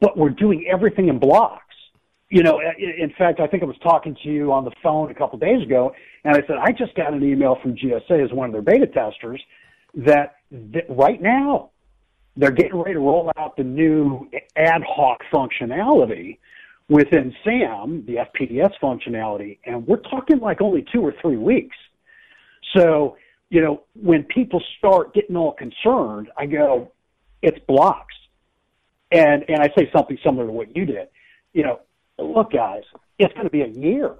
but 0.00 0.16
we're 0.16 0.30
doing 0.30 0.66
everything 0.70 1.08
in 1.08 1.18
blocks. 1.18 1.62
You 2.28 2.42
know, 2.42 2.60
in 2.60 3.12
fact, 3.18 3.40
I 3.40 3.46
think 3.46 3.62
I 3.62 3.66
was 3.66 3.76
talking 3.82 4.16
to 4.22 4.28
you 4.28 4.52
on 4.52 4.64
the 4.64 4.72
phone 4.82 5.10
a 5.10 5.14
couple 5.14 5.34
of 5.34 5.40
days 5.42 5.62
ago, 5.62 5.92
and 6.24 6.34
I 6.34 6.40
said, 6.46 6.56
I 6.60 6.72
just 6.72 6.94
got 6.94 7.12
an 7.12 7.22
email 7.22 7.58
from 7.60 7.76
GSA 7.76 8.24
as 8.24 8.32
one 8.32 8.46
of 8.46 8.52
their 8.52 8.62
beta 8.62 8.86
testers 8.86 9.42
that, 9.94 10.36
that 10.50 10.84
right 10.88 11.20
now 11.20 11.70
they're 12.36 12.50
getting 12.50 12.76
ready 12.76 12.94
to 12.94 13.00
roll 13.00 13.30
out 13.36 13.56
the 13.56 13.64
new 13.64 14.28
ad 14.56 14.82
hoc 14.88 15.20
functionality 15.32 16.38
within 16.88 17.34
SAM, 17.44 18.04
the 18.06 18.16
FPDS 18.16 18.72
functionality, 18.82 19.58
and 19.66 19.86
we're 19.86 19.96
talking 19.96 20.38
like 20.38 20.60
only 20.60 20.84
two 20.92 21.00
or 21.00 21.14
three 21.20 21.36
weeks. 21.36 21.76
So, 22.76 23.16
you 23.50 23.60
know, 23.60 23.82
when 23.94 24.24
people 24.24 24.62
start 24.78 25.14
getting 25.14 25.36
all 25.36 25.52
concerned, 25.52 26.30
I 26.36 26.46
go, 26.46 26.92
it's 27.42 27.58
blocks. 27.66 28.14
And, 29.12 29.44
and 29.48 29.60
I 29.60 29.68
say 29.76 29.90
something 29.94 30.18
similar 30.24 30.46
to 30.46 30.52
what 30.52 30.74
you 30.74 30.86
did. 30.86 31.08
You 31.52 31.64
know, 31.64 31.80
look, 32.18 32.52
guys, 32.52 32.82
it's 33.18 33.32
going 33.34 33.44
to 33.44 33.50
be 33.50 33.60
a 33.60 33.68
year, 33.68 34.14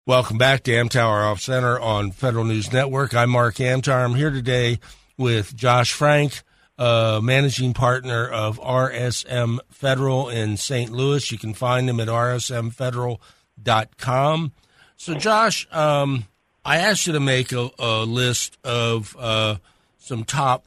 Welcome 0.05 0.37
back 0.37 0.63
to 0.63 0.71
Amtower 0.71 1.25
Off 1.25 1.41
Center 1.41 1.79
on 1.79 2.11
Federal 2.11 2.45
News 2.45 2.71
Network. 2.71 3.15
I'm 3.15 3.31
Mark 3.31 3.55
Amtower. 3.55 4.05
I'm 4.05 4.13
here 4.13 4.29
today 4.29 4.79
with 5.17 5.55
Josh 5.55 5.91
Frank 5.91 6.43
uh, 6.77 7.19
managing 7.23 7.73
partner 7.73 8.27
of 8.27 8.59
RSM 8.59 9.59
Federal 9.69 10.27
in 10.29 10.57
St. 10.57 10.91
Louis. 10.91 11.31
You 11.31 11.37
can 11.37 11.53
find 11.53 11.89
him 11.89 11.99
at 11.99 12.07
rsmfederal.com. 12.07 14.51
So, 14.97 15.13
Josh, 15.15 15.67
um, 15.71 16.25
I 16.63 16.77
asked 16.77 17.07
you 17.07 17.13
to 17.13 17.19
make 17.19 17.51
a, 17.51 17.69
a 17.79 18.05
list 18.05 18.59
of 18.63 19.15
uh, 19.19 19.55
some 19.97 20.23
top 20.23 20.65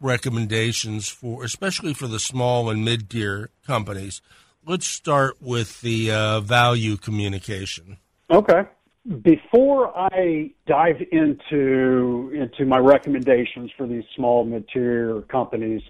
recommendations 0.00 1.08
for, 1.08 1.44
especially 1.44 1.94
for 1.94 2.06
the 2.06 2.20
small 2.20 2.68
and 2.68 2.84
mid 2.84 3.08
tier 3.08 3.48
companies. 3.66 4.20
Let's 4.66 4.86
start 4.86 5.36
with 5.40 5.80
the 5.80 6.10
uh, 6.10 6.40
value 6.40 6.96
communication. 6.96 7.98
Okay 8.30 8.64
before 9.22 9.96
I 9.96 10.50
dive 10.66 10.96
into 11.12 12.30
into 12.34 12.64
my 12.64 12.78
recommendations 12.78 13.70
for 13.76 13.86
these 13.86 14.04
small 14.16 14.44
mid-tier 14.44 15.22
companies, 15.22 15.82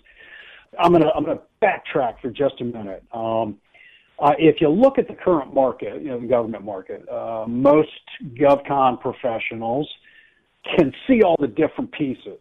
I'm 0.78 0.92
gonna 0.92 1.10
I'm 1.14 1.24
gonna 1.24 1.40
backtrack 1.62 2.20
for 2.20 2.30
just 2.30 2.60
a 2.60 2.64
minute. 2.64 3.04
Um, 3.12 3.58
uh, 4.18 4.32
if 4.38 4.60
you 4.60 4.68
look 4.68 4.98
at 4.98 5.08
the 5.08 5.14
current 5.14 5.54
market, 5.54 6.02
you 6.02 6.08
know 6.08 6.20
the 6.20 6.26
government 6.26 6.64
market, 6.64 7.08
uh, 7.08 7.44
most 7.46 7.88
GovCon 8.34 9.00
professionals 9.00 9.88
can 10.76 10.92
see 11.06 11.22
all 11.22 11.36
the 11.38 11.48
different 11.48 11.92
pieces. 11.92 12.40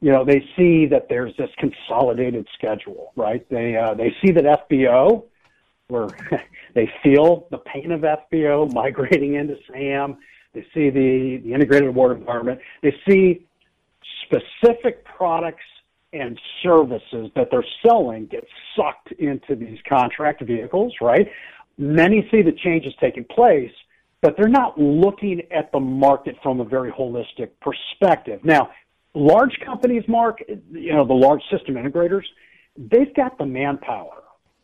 You 0.00 0.10
know, 0.10 0.24
they 0.24 0.44
see 0.56 0.86
that 0.86 1.08
there's 1.08 1.36
this 1.36 1.50
consolidated 1.58 2.46
schedule, 2.54 3.12
right? 3.14 3.46
They 3.50 3.76
uh, 3.76 3.92
they 3.94 4.14
see 4.24 4.32
that 4.32 4.44
FBO 4.70 5.24
where 5.92 6.08
they 6.74 6.90
feel 7.02 7.46
the 7.50 7.58
pain 7.58 7.92
of 7.92 8.00
FBO 8.00 8.72
migrating 8.72 9.34
into 9.34 9.56
SAM. 9.70 10.16
They 10.54 10.62
see 10.74 10.90
the, 10.90 11.40
the 11.44 11.54
integrated 11.54 11.88
award 11.88 12.18
environment. 12.18 12.60
They 12.82 12.94
see 13.08 13.46
specific 14.24 15.04
products 15.04 15.64
and 16.12 16.38
services 16.62 17.30
that 17.34 17.48
they're 17.50 17.64
selling 17.84 18.26
get 18.26 18.44
sucked 18.76 19.12
into 19.12 19.54
these 19.54 19.78
contract 19.88 20.42
vehicles, 20.42 20.92
right? 21.00 21.26
Many 21.78 22.28
see 22.30 22.42
the 22.42 22.52
changes 22.52 22.92
taking 23.00 23.24
place, 23.24 23.72
but 24.20 24.34
they're 24.36 24.48
not 24.48 24.78
looking 24.78 25.40
at 25.50 25.72
the 25.72 25.80
market 25.80 26.36
from 26.42 26.60
a 26.60 26.64
very 26.64 26.92
holistic 26.92 27.50
perspective. 27.60 28.40
Now, 28.44 28.70
large 29.14 29.58
companies, 29.64 30.04
Mark, 30.06 30.42
you 30.70 30.92
know, 30.92 31.06
the 31.06 31.14
large 31.14 31.42
system 31.50 31.76
integrators, 31.76 32.24
they've 32.76 33.14
got 33.14 33.38
the 33.38 33.46
manpower 33.46 34.21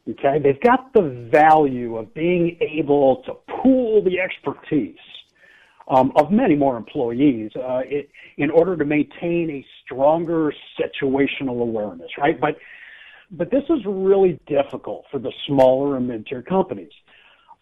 Okay, 0.09 0.39
they've 0.43 0.61
got 0.63 0.93
the 0.95 1.29
value 1.31 1.99
of 1.99 2.15
being 2.15 2.57
able 2.61 3.23
to 3.27 3.35
pool 3.63 4.03
the 4.03 4.19
expertise 4.21 4.97
um, 5.89 6.13
of 6.17 6.31
many 6.31 6.55
more 6.55 6.77
employees 6.77 7.51
uh, 7.57 7.81
it, 7.85 8.09
in 8.39 8.51
order 8.51 8.77
to 8.77 8.85
maintain 8.85 9.51
a 9.51 9.67
stronger 9.85 10.53
situational 10.81 11.61
awareness, 11.61 12.11
right? 12.19 12.41
But 12.41 12.57
but 13.31 13.51
this 13.51 13.65
is 13.69 13.81
really 13.85 14.41
difficult 14.47 15.05
for 15.11 15.19
the 15.19 15.33
smaller 15.47 15.99
and 15.99 16.09
mid-tier 16.09 16.41
companies. 16.41 16.93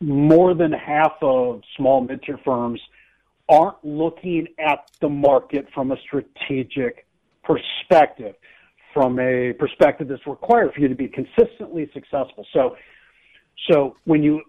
More 0.01 0.55
than 0.55 0.71
half 0.71 1.15
of 1.23 1.63
small 1.77 2.03
mid-tier 2.03 2.39
firms 2.45 2.81
aren't 3.49 3.85
looking 3.85 4.47
at 4.61 4.89
the 5.01 5.09
market 5.09 5.67
from 5.75 5.91
a 5.91 5.97
strategic 6.03 7.07
perspective 7.43 8.37
from 8.97 9.21
a 9.21 9.53
perspective 9.59 10.09
that's 10.09 10.27
required 10.27 10.73
for 10.73 10.81
you 10.81 10.89
to 10.89 10.95
be 10.95 11.07
consistently 11.07 11.91
successful. 11.93 12.47
So, 12.55 12.77
so 13.69 13.95
when 14.05 14.23
you 14.23 14.41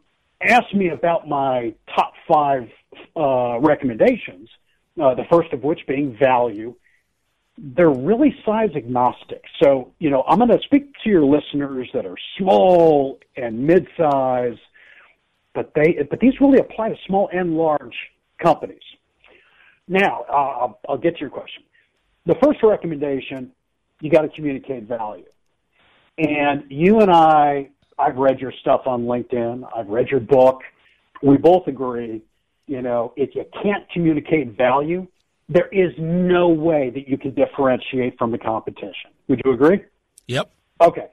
ask 0.41 0.73
me 0.73 0.87
about 0.99 1.27
my 1.27 1.73
top 1.93 2.13
five 2.31 2.69
uh, 3.17 3.59
recommendations, 3.59 4.47
uh, 5.03 5.15
the 5.15 5.25
first 5.29 5.51
of 5.51 5.63
which 5.63 5.81
being 5.85 6.17
value, 6.17 6.73
they're 7.57 7.89
really 7.89 8.33
size 8.45 8.69
agnostic. 8.73 9.43
So, 9.61 9.91
you 9.99 10.09
know, 10.11 10.23
I'm 10.25 10.37
going 10.37 10.49
to 10.49 10.63
speak 10.63 10.93
to 11.03 11.09
your 11.09 11.25
listeners 11.25 11.89
that 11.93 12.05
are 12.05 12.15
small 12.37 13.19
and 13.35 13.67
mid-size, 13.67 14.57
but 15.53 15.73
they, 15.75 15.97
but 16.09 16.21
these 16.21 16.39
really 16.39 16.59
apply 16.59 16.87
to 16.89 16.95
small 17.05 17.29
and 17.33 17.57
large 17.57 17.97
companies. 18.41 18.87
Now, 19.89 20.23
uh, 20.29 20.33
I'll, 20.61 20.79
I'll 20.87 20.97
get 20.97 21.15
to 21.15 21.19
your 21.19 21.31
question. 21.31 21.63
The 22.25 22.35
first 22.41 22.59
recommendation 22.63 23.51
you 24.01 24.09
got 24.09 24.21
to 24.21 24.29
communicate 24.29 24.83
value. 24.83 25.25
And 26.17 26.63
you 26.69 26.99
and 26.99 27.11
I, 27.11 27.69
I've 27.97 28.17
read 28.17 28.39
your 28.39 28.53
stuff 28.61 28.81
on 28.85 29.03
LinkedIn. 29.03 29.67
I've 29.75 29.87
read 29.87 30.09
your 30.09 30.19
book. 30.19 30.61
We 31.21 31.37
both 31.37 31.67
agree, 31.67 32.21
you 32.67 32.81
know, 32.81 33.13
if 33.15 33.35
you 33.35 33.45
can't 33.63 33.89
communicate 33.91 34.57
value, 34.57 35.07
there 35.49 35.67
is 35.69 35.93
no 35.97 36.49
way 36.49 36.89
that 36.89 37.07
you 37.07 37.17
can 37.17 37.33
differentiate 37.33 38.17
from 38.17 38.31
the 38.31 38.37
competition. 38.37 39.11
Would 39.27 39.41
you 39.45 39.53
agree? 39.53 39.83
Yep. 40.27 40.51
Okay. 40.81 41.07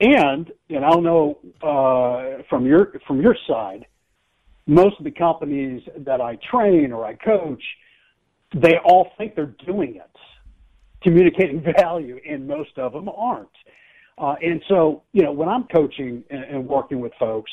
And, 0.00 0.52
and 0.70 0.84
I 0.84 0.90
don't 0.90 1.02
know, 1.02 1.38
uh, 1.62 2.42
from 2.48 2.66
your, 2.66 3.00
from 3.06 3.20
your 3.20 3.36
side, 3.48 3.86
most 4.66 4.98
of 4.98 5.04
the 5.04 5.10
companies 5.10 5.82
that 5.98 6.20
I 6.20 6.38
train 6.50 6.92
or 6.92 7.04
I 7.04 7.14
coach, 7.14 7.62
they 8.54 8.76
all 8.84 9.10
think 9.16 9.34
they're 9.34 9.54
doing 9.66 9.96
it 9.96 10.10
communicating 11.02 11.64
value, 11.78 12.20
and 12.28 12.46
most 12.46 12.76
of 12.78 12.92
them 12.92 13.08
aren't. 13.08 13.48
Uh, 14.16 14.34
and 14.42 14.62
so, 14.68 15.02
you 15.12 15.22
know, 15.22 15.32
when 15.32 15.48
I'm 15.48 15.64
coaching 15.64 16.24
and, 16.30 16.44
and 16.44 16.68
working 16.68 17.00
with 17.00 17.12
folks, 17.18 17.50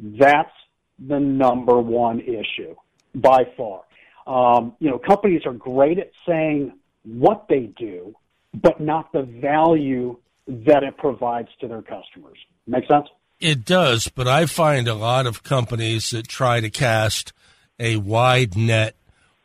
that's 0.00 0.52
the 0.98 1.18
number 1.18 1.78
one 1.78 2.20
issue 2.20 2.74
by 3.14 3.44
far. 3.56 3.82
Um, 4.26 4.74
you 4.78 4.90
know, 4.90 4.98
companies 4.98 5.42
are 5.44 5.52
great 5.52 5.98
at 5.98 6.10
saying 6.26 6.72
what 7.04 7.46
they 7.48 7.72
do, 7.78 8.14
but 8.54 8.80
not 8.80 9.12
the 9.12 9.22
value 9.22 10.16
that 10.46 10.82
it 10.82 10.96
provides 10.96 11.48
to 11.60 11.68
their 11.68 11.82
customers. 11.82 12.38
Make 12.66 12.86
sense? 12.86 13.08
It 13.40 13.64
does, 13.64 14.08
but 14.08 14.28
I 14.28 14.46
find 14.46 14.86
a 14.86 14.94
lot 14.94 15.26
of 15.26 15.42
companies 15.42 16.10
that 16.10 16.28
try 16.28 16.60
to 16.60 16.70
cast 16.70 17.32
a 17.78 17.96
wide 17.96 18.56
net 18.56 18.94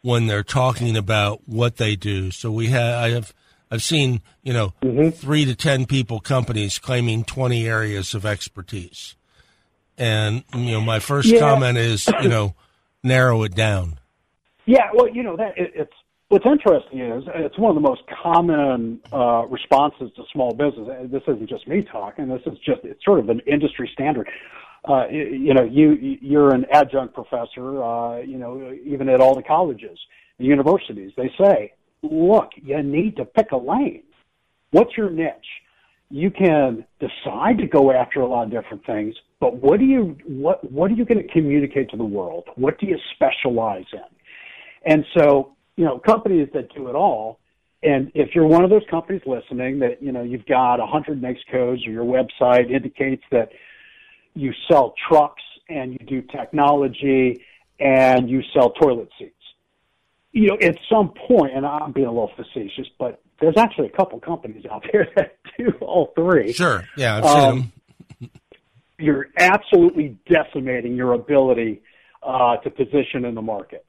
when 0.05 0.27
they're 0.27 0.43
talking 0.43 0.95
about 0.95 1.41
what 1.47 1.77
they 1.77 1.95
do. 1.95 2.29
So 2.29 2.51
we 2.51 2.67
have, 2.67 3.03
I 3.03 3.09
have, 3.09 3.33
I've 3.71 3.81
seen, 3.81 4.21
you 4.43 4.53
know, 4.53 4.71
mm-hmm. 4.83 5.09
three 5.09 5.45
to 5.45 5.55
ten 5.55 5.87
people 5.87 6.19
companies 6.19 6.77
claiming 6.77 7.23
twenty 7.23 7.67
areas 7.67 8.13
of 8.13 8.23
expertise, 8.23 9.15
and 9.97 10.43
you 10.53 10.73
know, 10.73 10.81
my 10.81 10.99
first 10.99 11.29
yeah. 11.29 11.39
comment 11.39 11.79
is, 11.79 12.07
you 12.21 12.29
know, 12.29 12.53
narrow 13.03 13.41
it 13.41 13.55
down. 13.55 13.99
Yeah, 14.67 14.89
well, 14.93 15.09
you 15.09 15.23
know 15.23 15.35
that 15.37 15.57
it, 15.57 15.71
it's 15.73 15.93
what's 16.27 16.45
interesting 16.45 16.99
is 16.99 17.23
it's 17.33 17.57
one 17.57 17.75
of 17.75 17.81
the 17.81 17.87
most 17.89 18.01
common 18.21 18.99
uh, 19.11 19.47
responses 19.49 20.11
to 20.17 20.23
small 20.31 20.53
business. 20.53 20.87
This 21.11 21.23
isn't 21.23 21.49
just 21.49 21.67
me 21.67 21.81
talking. 21.81 22.27
This 22.27 22.43
is 22.45 22.59
just 22.59 22.81
it's 22.83 23.03
sort 23.03 23.17
of 23.17 23.29
an 23.29 23.41
industry 23.47 23.89
standard. 23.91 24.29
Uh, 24.87 25.07
you, 25.09 25.53
know, 25.53 25.63
you 25.63 26.17
you're 26.21 26.53
an 26.53 26.65
adjunct 26.71 27.13
professor. 27.13 27.83
Uh, 27.83 28.19
you 28.19 28.37
know, 28.37 28.73
even 28.85 29.09
at 29.09 29.21
all 29.21 29.35
the 29.35 29.43
colleges, 29.43 29.97
the 30.37 30.45
universities, 30.45 31.11
they 31.17 31.31
say, 31.39 31.73
look, 32.03 32.51
you 32.55 32.81
need 32.83 33.15
to 33.17 33.25
pick 33.25 33.51
a 33.51 33.57
lane. 33.57 34.03
What's 34.71 34.95
your 34.97 35.09
niche? 35.09 35.33
You 36.09 36.29
can 36.29 36.85
decide 36.99 37.57
to 37.57 37.67
go 37.67 37.91
after 37.91 38.21
a 38.21 38.27
lot 38.27 38.43
of 38.43 38.51
different 38.51 38.85
things, 38.85 39.15
but 39.39 39.55
what 39.55 39.79
do 39.79 39.85
you 39.85 40.15
what 40.25 40.69
what 40.71 40.91
are 40.91 40.93
you 40.93 41.05
going 41.05 41.21
to 41.21 41.33
communicate 41.33 41.89
to 41.89 41.97
the 41.97 42.05
world? 42.05 42.45
What 42.55 42.79
do 42.79 42.85
you 42.85 42.97
specialize 43.15 43.85
in? 43.91 44.91
And 44.91 45.03
so 45.17 45.55
you 45.75 45.85
know, 45.85 45.99
companies 45.99 46.47
that 46.53 46.73
do 46.73 46.87
it 46.87 46.95
all. 46.95 47.39
And 47.83 48.11
if 48.15 48.33
you're 48.33 48.47
one 48.47 48.63
of 48.63 48.69
those 48.69 48.83
companies 48.89 49.21
listening 49.25 49.79
that, 49.79 50.01
you 50.01 50.11
know, 50.11 50.23
you've 50.23 50.45
got 50.45 50.79
a 50.79 50.85
hundred 50.85 51.21
NAICS 51.21 51.39
codes 51.51 51.85
or 51.85 51.91
your 51.91 52.05
website 52.05 52.71
indicates 52.71 53.23
that 53.31 53.49
you 54.35 54.53
sell 54.69 54.93
trucks 55.09 55.41
and 55.69 55.93
you 55.93 56.05
do 56.05 56.21
technology 56.21 57.41
and 57.79 58.29
you 58.29 58.41
sell 58.53 58.71
toilet 58.71 59.09
seats. 59.17 59.31
You 60.31 60.49
know, 60.49 60.57
at 60.61 60.77
some 60.89 61.13
point, 61.27 61.53
and 61.55 61.65
I'm 61.65 61.93
being 61.93 62.07
a 62.07 62.11
little 62.11 62.31
facetious, 62.35 62.87
but 62.99 63.21
there's 63.39 63.55
actually 63.57 63.87
a 63.87 63.95
couple 63.95 64.19
companies 64.19 64.65
out 64.69 64.85
there 64.91 65.07
that 65.15 65.37
do 65.57 65.71
all 65.81 66.11
three. 66.15 66.53
Sure. 66.53 66.83
Yeah, 66.97 67.17
I've 67.17 67.25
seen 67.25 67.39
um, 67.39 67.71
them. 68.19 68.31
You're 68.97 69.27
absolutely 69.37 70.17
decimating 70.29 70.95
your 70.95 71.13
ability 71.13 71.81
uh, 72.23 72.57
to 72.57 72.69
position 72.69 73.25
in 73.25 73.35
the 73.35 73.41
market. 73.41 73.85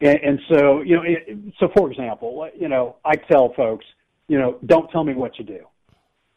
And, 0.00 0.18
and 0.18 0.40
so, 0.48 0.80
you 0.82 0.96
know, 0.96 1.02
it, 1.02 1.54
so 1.58 1.68
for 1.76 1.90
example, 1.90 2.48
you 2.58 2.68
know, 2.68 2.96
I 3.04 3.16
tell 3.16 3.52
folks, 3.54 3.84
you 4.28 4.38
know, 4.38 4.58
don't 4.66 4.90
tell 4.90 5.02
me 5.02 5.14
what 5.14 5.38
you 5.38 5.44
do. 5.44 5.66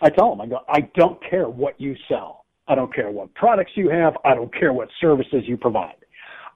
I 0.01 0.09
tell 0.09 0.29
them, 0.31 0.41
I 0.41 0.47
go, 0.47 0.59
I 0.67 0.81
don't 0.95 1.21
care 1.29 1.47
what 1.47 1.79
you 1.79 1.95
sell. 2.07 2.40
I 2.71 2.75
don't 2.75 2.93
care 2.95 3.11
what 3.11 3.33
products 3.35 3.71
you 3.75 3.89
have. 3.89 4.13
I 4.23 4.33
don't 4.33 4.53
care 4.57 4.71
what 4.71 4.87
services 5.01 5.43
you 5.45 5.57
provide. 5.57 5.95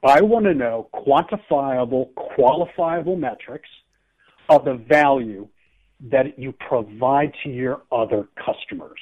I 0.02 0.22
want 0.22 0.46
to 0.46 0.54
know 0.54 0.88
quantifiable, 0.94 2.14
qualifiable 2.14 3.18
metrics 3.18 3.68
of 4.48 4.64
the 4.64 4.82
value 4.88 5.46
that 6.10 6.38
you 6.38 6.52
provide 6.52 7.32
to 7.42 7.50
your 7.50 7.82
other 7.92 8.28
customers. 8.36 8.98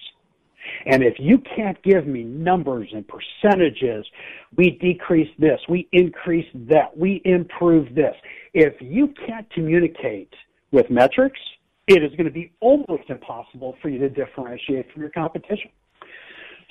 And 0.87 1.05
if 1.05 1.15
you 1.21 1.41
can't 1.55 1.81
give 1.85 2.05
me 2.05 2.25
numbers 2.25 2.89
and 2.93 3.05
percentages, 3.07 4.05
we 4.57 4.71
decrease 4.71 5.31
this, 5.39 5.61
we 5.69 5.89
increase 5.93 6.49
that, 6.69 6.97
we 6.97 7.23
improve 7.25 7.95
this. 7.95 8.15
If 8.55 8.75
you 8.81 9.15
can't 9.25 9.49
communicate 9.53 10.33
with 10.73 10.91
metrics, 10.91 11.39
it 11.87 12.03
is 12.03 12.11
going 12.13 12.25
to 12.25 12.33
be 12.33 12.51
almost 12.61 13.09
impossible 13.09 13.77
for 13.81 13.89
you 13.89 13.99
to 13.99 14.09
differentiate 14.09 14.91
from 14.93 15.03
your 15.03 15.11
competition. 15.11 15.71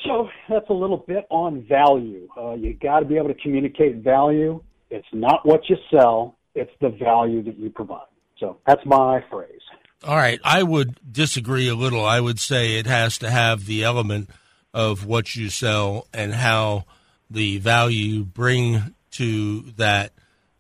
So 0.05 0.29
that's 0.49 0.69
a 0.69 0.73
little 0.73 0.97
bit 0.97 1.25
on 1.29 1.65
value. 1.67 2.27
Uh, 2.37 2.53
you 2.53 2.73
got 2.73 2.99
to 2.99 3.05
be 3.05 3.17
able 3.17 3.29
to 3.29 3.35
communicate 3.35 3.97
value. 3.97 4.61
It's 4.89 5.07
not 5.13 5.45
what 5.45 5.61
you 5.69 5.77
sell; 5.89 6.37
it's 6.55 6.71
the 6.81 6.89
value 6.89 7.43
that 7.43 7.57
you 7.57 7.69
provide. 7.69 8.07
So 8.39 8.57
that's 8.67 8.85
my 8.85 9.23
phrase. 9.29 9.61
All 10.05 10.17
right. 10.17 10.39
I 10.43 10.63
would 10.63 10.99
disagree 11.09 11.69
a 11.69 11.75
little. 11.75 12.03
I 12.03 12.19
would 12.19 12.39
say 12.39 12.77
it 12.77 12.87
has 12.87 13.17
to 13.19 13.29
have 13.29 13.65
the 13.65 13.83
element 13.83 14.29
of 14.73 15.05
what 15.05 15.35
you 15.35 15.49
sell 15.49 16.07
and 16.13 16.33
how 16.33 16.85
the 17.29 17.57
value 17.59 17.97
you 17.97 18.25
bring 18.25 18.95
to 19.11 19.61
that 19.77 20.11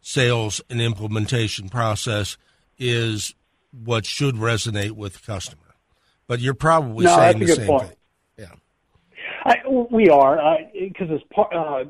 sales 0.01 0.61
and 0.69 0.81
implementation 0.81 1.69
process 1.69 2.37
is 2.77 3.33
what 3.71 4.05
should 4.05 4.35
resonate 4.35 4.91
with 4.91 5.13
the 5.13 5.19
customer. 5.19 5.59
But 6.27 6.39
you're 6.39 6.53
probably 6.53 7.05
no, 7.05 7.15
saying 7.15 7.39
the 7.39 7.47
same 7.47 7.67
point. 7.67 7.87
thing. 7.87 7.97
I, 9.43 9.57
we 9.67 10.09
are, 10.09 10.57
because 10.73 11.09
uh, 11.09 11.15
it's 11.15 11.23
part, 11.33 11.53
uh, 11.53 11.85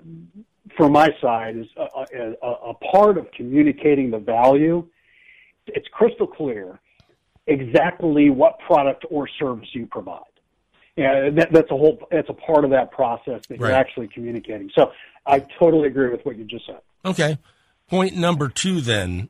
from 0.75 0.93
my 0.93 1.09
side, 1.21 1.57
is 1.57 1.67
a, 1.77 2.35
a, 2.41 2.47
a 2.47 2.73
part 2.91 3.17
of 3.17 3.29
communicating 3.31 4.09
the 4.11 4.19
value. 4.19 4.87
It's 5.67 5.87
crystal 5.91 6.27
clear 6.27 6.79
exactly 7.47 8.29
what 8.29 8.59
product 8.59 9.05
or 9.09 9.27
service 9.39 9.67
you 9.73 9.85
provide. 9.85 10.21
Yeah, 10.95 11.29
that, 11.31 11.51
that's 11.51 11.71
a 11.71 11.75
whole. 11.75 12.07
That's 12.11 12.29
a 12.29 12.33
part 12.33 12.65
of 12.65 12.71
that 12.71 12.91
process 12.91 13.41
that 13.47 13.59
right. 13.59 13.69
you're 13.69 13.71
actually 13.71 14.09
communicating. 14.09 14.69
So 14.75 14.91
I 15.25 15.39
totally 15.59 15.87
agree 15.87 16.09
with 16.09 16.23
what 16.23 16.37
you 16.37 16.45
just 16.45 16.67
said. 16.67 16.81
Okay. 17.03 17.39
Point 17.89 18.15
number 18.15 18.47
two, 18.47 18.79
then, 18.79 19.29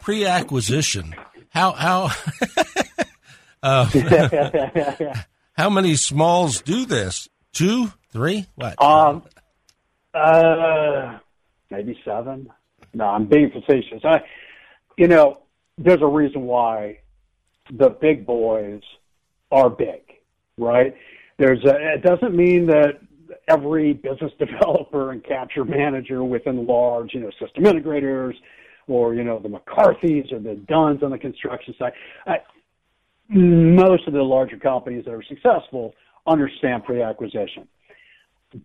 pre-acquisition. 0.00 1.14
How 1.50 1.72
how 1.72 2.10
uh, 3.62 3.86
how 5.52 5.70
many 5.70 5.94
smalls 5.94 6.60
do 6.60 6.86
this? 6.86 7.28
Two, 7.56 7.90
three, 8.10 8.44
what? 8.56 8.74
Um, 8.82 9.22
uh, 10.12 11.18
maybe 11.70 11.98
seven. 12.04 12.52
No, 12.92 13.06
I'm 13.06 13.24
being 13.24 13.50
facetious. 13.50 14.04
I, 14.04 14.20
you 14.98 15.08
know, 15.08 15.40
there's 15.78 16.02
a 16.02 16.06
reason 16.06 16.42
why 16.42 16.98
the 17.72 17.88
big 17.88 18.26
boys 18.26 18.82
are 19.50 19.70
big, 19.70 20.02
right? 20.58 20.94
There's 21.38 21.64
a, 21.64 21.94
it 21.94 22.02
doesn't 22.02 22.36
mean 22.36 22.66
that 22.66 23.00
every 23.48 23.94
business 23.94 24.32
developer 24.38 25.12
and 25.12 25.24
capture 25.24 25.64
manager 25.64 26.24
within 26.24 26.66
large, 26.66 27.14
you 27.14 27.20
know, 27.20 27.30
system 27.40 27.64
integrators 27.64 28.34
or, 28.86 29.14
you 29.14 29.24
know, 29.24 29.38
the 29.38 29.48
McCarthy's 29.48 30.30
or 30.30 30.40
the 30.40 30.56
Dunns 30.68 31.02
on 31.02 31.10
the 31.10 31.18
construction 31.18 31.74
side. 31.78 31.92
I, 32.26 32.36
most 33.30 34.06
of 34.06 34.12
the 34.12 34.22
larger 34.22 34.58
companies 34.58 35.06
that 35.06 35.14
are 35.14 35.24
successful 35.24 35.94
understand 36.26 36.84
pre-acquisition. 36.84 37.68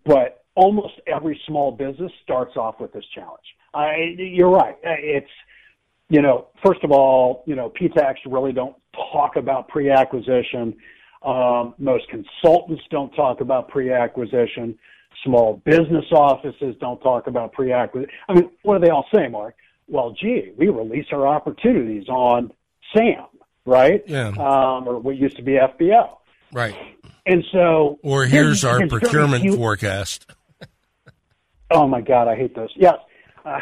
But 0.04 0.44
almost 0.54 0.94
every 1.06 1.40
small 1.46 1.72
business 1.72 2.12
starts 2.22 2.56
off 2.56 2.80
with 2.80 2.92
this 2.92 3.04
challenge. 3.14 3.44
I, 3.74 4.14
you're 4.18 4.50
right. 4.50 4.76
It's, 4.82 5.30
you 6.08 6.20
know, 6.20 6.48
first 6.64 6.84
of 6.84 6.90
all, 6.90 7.42
you 7.46 7.54
know, 7.54 7.70
PTACs 7.70 8.18
really 8.26 8.52
don't 8.52 8.76
talk 9.12 9.36
about 9.36 9.68
pre-acquisition. 9.68 10.76
Um, 11.22 11.74
most 11.78 12.04
consultants 12.08 12.82
don't 12.90 13.14
talk 13.14 13.40
about 13.40 13.68
pre-acquisition. 13.68 14.78
Small 15.24 15.62
business 15.64 16.06
offices 16.10 16.74
don't 16.80 17.00
talk 17.00 17.26
about 17.26 17.52
pre-acquisition. 17.52 18.12
I 18.28 18.34
mean, 18.34 18.50
what 18.62 18.80
do 18.80 18.86
they 18.86 18.90
all 18.90 19.06
say, 19.14 19.28
Mark? 19.28 19.56
Well, 19.88 20.12
gee, 20.12 20.52
we 20.56 20.68
release 20.68 21.06
our 21.12 21.26
opportunities 21.26 22.08
on 22.08 22.52
SAM, 22.94 23.26
right? 23.66 24.02
Yeah. 24.06 24.28
Um, 24.28 24.88
or 24.88 24.98
what 24.98 25.16
used 25.16 25.36
to 25.36 25.42
be 25.42 25.52
FBO. 25.52 26.16
Right. 26.52 26.74
And 27.26 27.44
so, 27.52 27.98
or 28.02 28.24
here's 28.24 28.64
our 28.64 28.86
procurement 28.88 29.54
forecast. 29.54 30.26
oh 31.70 31.86
my 31.86 32.00
God, 32.00 32.28
I 32.28 32.36
hate 32.36 32.54
those. 32.54 32.70
Yes. 32.76 32.96
Uh, 33.44 33.58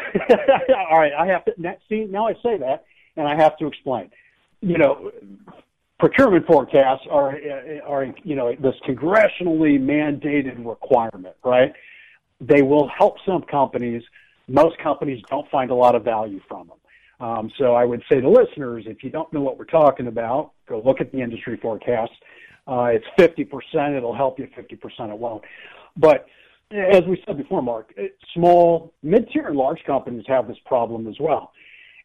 all 0.91 0.99
right, 0.99 1.11
I 1.11 1.25
have 1.25 1.43
to 1.45 1.53
see 1.89 2.05
now. 2.05 2.27
I 2.27 2.33
say 2.43 2.55
that, 2.59 2.85
and 3.17 3.27
I 3.27 3.35
have 3.35 3.57
to 3.57 3.65
explain 3.65 4.11
you 4.61 4.77
know, 4.77 5.11
procurement 5.99 6.45
forecasts 6.45 7.05
are 7.09 7.37
are 7.85 8.07
you 8.23 8.35
know 8.35 8.55
this 8.55 8.75
congressionally 8.87 9.79
mandated 9.79 10.65
requirement, 10.65 11.35
right? 11.43 11.73
They 12.39 12.61
will 12.61 12.87
help 12.87 13.17
some 13.25 13.41
companies. 13.43 14.03
Most 14.47 14.77
companies 14.79 15.23
don't 15.29 15.49
find 15.49 15.71
a 15.71 15.75
lot 15.75 15.95
of 15.95 16.03
value 16.03 16.41
from 16.47 16.67
them. 16.67 16.77
Um, 17.19 17.51
so 17.57 17.75
I 17.75 17.85
would 17.85 18.01
say 18.11 18.19
to 18.19 18.29
listeners, 18.29 18.85
if 18.87 19.03
you 19.03 19.11
don't 19.11 19.31
know 19.31 19.41
what 19.41 19.57
we're 19.57 19.65
talking 19.65 20.07
about, 20.07 20.51
go 20.67 20.81
look 20.83 21.01
at 21.01 21.11
the 21.11 21.21
industry 21.21 21.57
forecast. 21.57 22.11
Uh, 22.67 22.89
it's 22.93 23.05
50%. 23.17 23.97
It'll 23.97 24.15
help 24.15 24.39
you. 24.39 24.47
50% 24.57 25.11
it 25.11 25.17
won't. 25.17 25.43
But 25.97 26.27
as 26.71 27.03
we 27.07 27.21
said 27.25 27.37
before, 27.37 27.61
Mark, 27.61 27.93
small, 28.33 28.93
mid-tier, 29.03 29.47
and 29.47 29.57
large 29.57 29.83
companies 29.85 30.23
have 30.27 30.47
this 30.47 30.57
problem 30.65 31.07
as 31.07 31.15
well. 31.19 31.51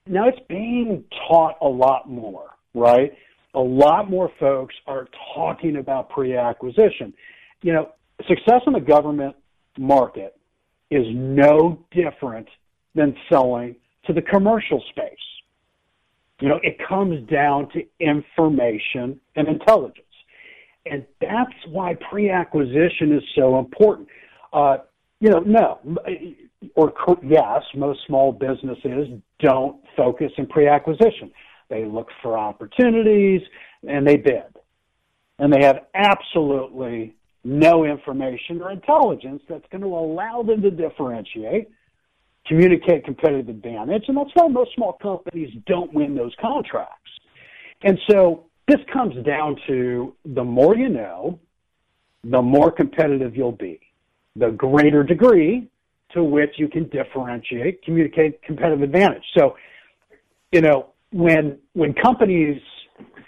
Now 0.07 0.29
it's 0.29 0.39
being 0.49 1.05
taught 1.29 1.57
a 1.61 1.69
lot 1.69 2.09
more, 2.09 2.51
right? 2.75 3.13
A 3.55 3.61
lot 3.61 4.11
more 4.11 4.31
folks 4.39 4.75
are 4.87 5.09
talking 5.35 5.77
about 5.77 6.11
pre-acquisition. 6.11 7.13
You 7.63 7.73
know, 7.73 7.93
success 8.29 8.63
in 8.67 8.73
the 8.73 8.81
government 8.81 9.35
market 9.79 10.37
is 10.91 11.05
no 11.11 11.85
different 11.91 12.49
than 12.95 13.17
selling 13.29 13.77
to 14.07 14.13
the 14.13 14.23
commercial 14.23 14.83
space. 14.91 15.15
You 16.41 16.49
know, 16.49 16.61
it 16.63 16.77
comes 16.87 17.29
down 17.29 17.69
to 17.71 17.83
information 17.99 19.19
and 19.37 19.49
intelligence. 19.49 20.06
And 20.91 21.05
that's 21.21 21.53
why 21.69 21.95
pre-acquisition 22.11 23.13
is 23.13 23.23
so 23.35 23.59
important. 23.59 24.09
Uh, 24.53 24.79
you 25.21 25.31
know, 25.31 25.41
no, 25.41 25.81
or 26.75 26.93
yes, 27.23 27.63
most 27.75 28.01
small 28.07 28.33
businesses 28.33 29.09
don't 29.41 29.81
focus 29.97 30.31
in 30.39 30.47
pre-acquisition. 30.47 31.31
They 31.69 31.85
look 31.85 32.09
for 32.23 32.39
opportunities 32.39 33.43
and 33.89 34.07
they 34.07 34.17
bid. 34.17 34.43
And 35.39 35.53
they 35.53 35.65
have 35.65 35.85
absolutely 35.95 37.15
no 37.45 37.85
information 37.85 38.61
or 38.61 38.73
intelligence 38.73 39.43
that's 39.49 39.65
going 39.71 39.83
to 39.83 39.89
allow 39.89 40.43
them 40.43 40.63
to 40.63 40.71
differentiate, 40.71 41.69
communicate 42.47 43.05
competitive 43.05 43.49
advantage, 43.49 44.05
and 44.09 44.17
that's 44.17 44.31
why 44.35 44.49
most 44.49 44.71
small 44.75 44.95
companies 44.95 45.51
don't 45.67 45.93
win 45.93 46.15
those 46.15 46.35
contracts. 46.41 47.11
And 47.83 47.99
so 48.11 48.46
this 48.69 48.81
comes 48.93 49.15
down 49.25 49.57
to 49.69 50.15
the 50.25 50.43
more 50.43 50.77
you 50.77 50.89
know, 50.89 51.39
the 52.25 52.43
more 52.43 52.71
competitive 52.71 53.37
you'll 53.37 53.53
be. 53.53 53.81
The 54.35 54.51
greater 54.51 55.03
degree 55.03 55.69
to 56.13 56.25
which 56.25 56.51
you 56.57 56.69
can 56.69 56.89
differentiate, 56.89 57.83
communicate 57.85 58.43
competitive 58.43 58.83
advantage. 58.83 59.23
So, 59.37 59.57
you 60.53 60.61
know, 60.61 60.89
when 61.13 61.59
when 61.75 61.95
companies 61.95 62.61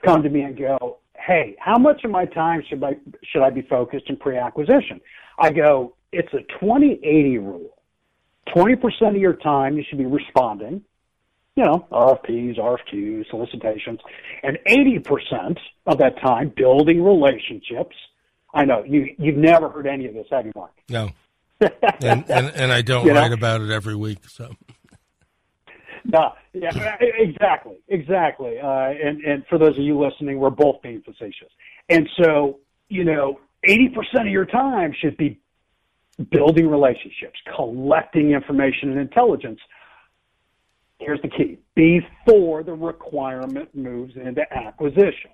come 0.04 0.22
to 0.22 0.28
me 0.28 0.42
and 0.42 0.56
go, 0.56 0.98
"Hey, 1.16 1.56
how 1.58 1.78
much 1.78 2.04
of 2.04 2.10
my 2.10 2.24
time 2.24 2.62
should 2.68 2.82
I 2.82 2.96
should 3.24 3.42
I 3.42 3.50
be 3.50 3.62
focused 3.62 4.08
in 4.08 4.16
pre-acquisition?" 4.16 5.00
I 5.38 5.52
go, 5.52 5.94
"It's 6.12 6.32
a 6.34 6.42
20-80 6.58 7.38
rule. 7.38 7.78
20% 8.54 9.14
of 9.14 9.16
your 9.16 9.34
time 9.34 9.76
you 9.76 9.84
should 9.88 9.98
be 9.98 10.06
responding, 10.06 10.82
you 11.58 11.64
know, 11.64 11.86
RFPs, 11.90 12.58
RFQs, 12.58 13.28
solicitations, 13.30 13.98
and 14.44 14.58
80% 14.68 15.58
of 15.86 15.98
that 15.98 16.20
time 16.20 16.52
building 16.56 17.02
relationships." 17.02 17.96
I 18.54 18.64
know 18.64 18.84
you 18.84 19.14
you've 19.18 19.36
never 19.36 19.68
heard 19.68 19.86
any 19.86 20.06
of 20.06 20.14
this, 20.14 20.26
have 20.30 20.46
you, 20.46 20.52
Mark? 20.54 20.72
No. 20.88 21.10
and, 21.60 22.24
and, 22.30 22.46
and 22.54 22.72
I 22.72 22.82
don't 22.82 23.04
you 23.04 23.12
write 23.12 23.28
know? 23.28 23.34
about 23.34 23.60
it 23.60 23.70
every 23.70 23.96
week, 23.96 24.28
so. 24.28 24.50
No, 26.10 26.32
yeah, 26.54 26.96
exactly, 27.00 27.76
exactly. 27.88 28.58
Uh, 28.58 28.66
and 28.68 29.20
and 29.24 29.44
for 29.46 29.58
those 29.58 29.76
of 29.76 29.84
you 29.84 30.02
listening, 30.02 30.38
we're 30.38 30.48
both 30.48 30.80
being 30.80 31.02
facetious. 31.02 31.50
And 31.90 32.08
so, 32.22 32.60
you 32.88 33.04
know, 33.04 33.40
eighty 33.64 33.90
percent 33.90 34.26
of 34.26 34.32
your 34.32 34.46
time 34.46 34.94
should 34.98 35.18
be 35.18 35.38
building 36.30 36.66
relationships, 36.66 37.38
collecting 37.54 38.30
information 38.30 38.90
and 38.90 39.00
intelligence. 39.00 39.60
Here's 40.98 41.20
the 41.22 41.28
key: 41.28 41.58
before 41.74 42.62
the 42.62 42.74
requirement 42.74 43.74
moves 43.74 44.14
into 44.16 44.42
acquisition. 44.52 45.30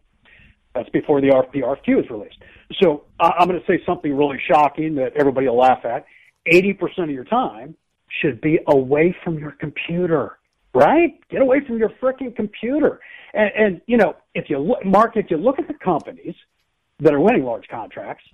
That's 0.74 0.88
before 0.90 1.20
the 1.20 1.28
RFP 1.28 1.62
RFQ 1.62 2.04
is 2.04 2.10
released. 2.10 2.38
So 2.82 3.04
I'm 3.20 3.46
going 3.46 3.60
to 3.60 3.66
say 3.66 3.80
something 3.86 4.12
really 4.16 4.40
shocking 4.50 4.96
that 4.96 5.12
everybody 5.16 5.46
will 5.46 5.58
laugh 5.58 5.84
at. 5.84 6.04
80% 6.52 7.04
of 7.04 7.10
your 7.10 7.24
time 7.24 7.76
should 8.20 8.40
be 8.40 8.58
away 8.66 9.14
from 9.22 9.38
your 9.38 9.52
computer 9.52 10.38
right? 10.74 11.18
Get 11.30 11.40
away 11.40 11.60
from 11.66 11.78
your 11.78 11.90
freaking 12.02 12.34
computer. 12.34 13.00
And, 13.32 13.50
and 13.56 13.80
you 13.86 13.96
know, 13.96 14.16
if 14.34 14.50
you 14.50 14.58
look, 14.58 14.84
Mark, 14.84 15.16
if 15.16 15.30
you 15.30 15.36
look 15.36 15.58
at 15.58 15.68
the 15.68 15.74
companies 15.74 16.34
that 17.00 17.14
are 17.14 17.20
winning 17.20 17.44
large 17.44 17.66
contracts, 17.68 18.24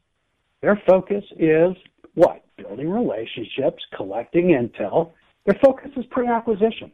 their 0.62 0.80
focus 0.86 1.24
is 1.38 1.76
what? 2.14 2.44
Building 2.56 2.90
relationships, 2.90 3.82
collecting 3.94 4.48
intel. 4.48 5.12
Their 5.44 5.58
focus 5.64 5.90
is 5.96 6.04
pre-acquisition. 6.10 6.92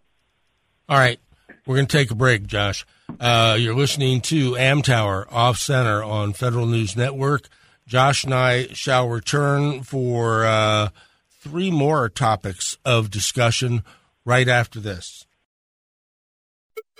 All 0.88 0.99
right. 0.99 1.18
We're 1.66 1.75
going 1.75 1.88
to 1.88 1.96
take 1.96 2.12
a 2.12 2.14
break, 2.14 2.46
Josh. 2.46 2.87
Uh, 3.18 3.57
you're 3.59 3.75
listening 3.75 4.20
to 4.22 4.53
Amtower 4.53 5.27
Off 5.33 5.59
Center 5.59 6.03
on 6.03 6.33
Federal 6.33 6.66
News 6.66 6.96
Network. 6.96 7.49
Josh 7.88 8.22
and 8.22 8.33
I 8.33 8.68
shall 8.68 9.09
return 9.09 9.83
for 9.83 10.44
uh, 10.44 10.90
three 11.40 11.72
more 11.72 12.09
topics 12.09 12.79
of 12.85 13.11
discussion 13.11 13.83
right 14.25 14.46
after 14.46 14.79
this. 14.79 15.27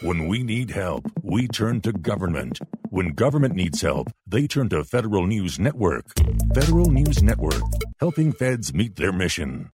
When 0.03 0.27
we 0.27 0.43
need 0.43 0.73
help, 0.73 1.05
we 1.23 1.47
turn 1.47 1.81
to 1.83 1.93
government. 1.93 2.59
When 2.91 3.11
government 3.11 3.55
needs 3.55 3.83
help, 3.83 4.09
they 4.27 4.49
turn 4.49 4.69
to 4.71 4.83
Federal 4.83 5.27
News 5.29 5.61
Network. 5.61 6.07
Federal 6.55 6.91
News 6.91 7.23
Network, 7.23 7.63
helping 8.01 8.33
feds 8.33 8.75
meet 8.75 8.97
their 8.97 9.13
mission. 9.13 9.71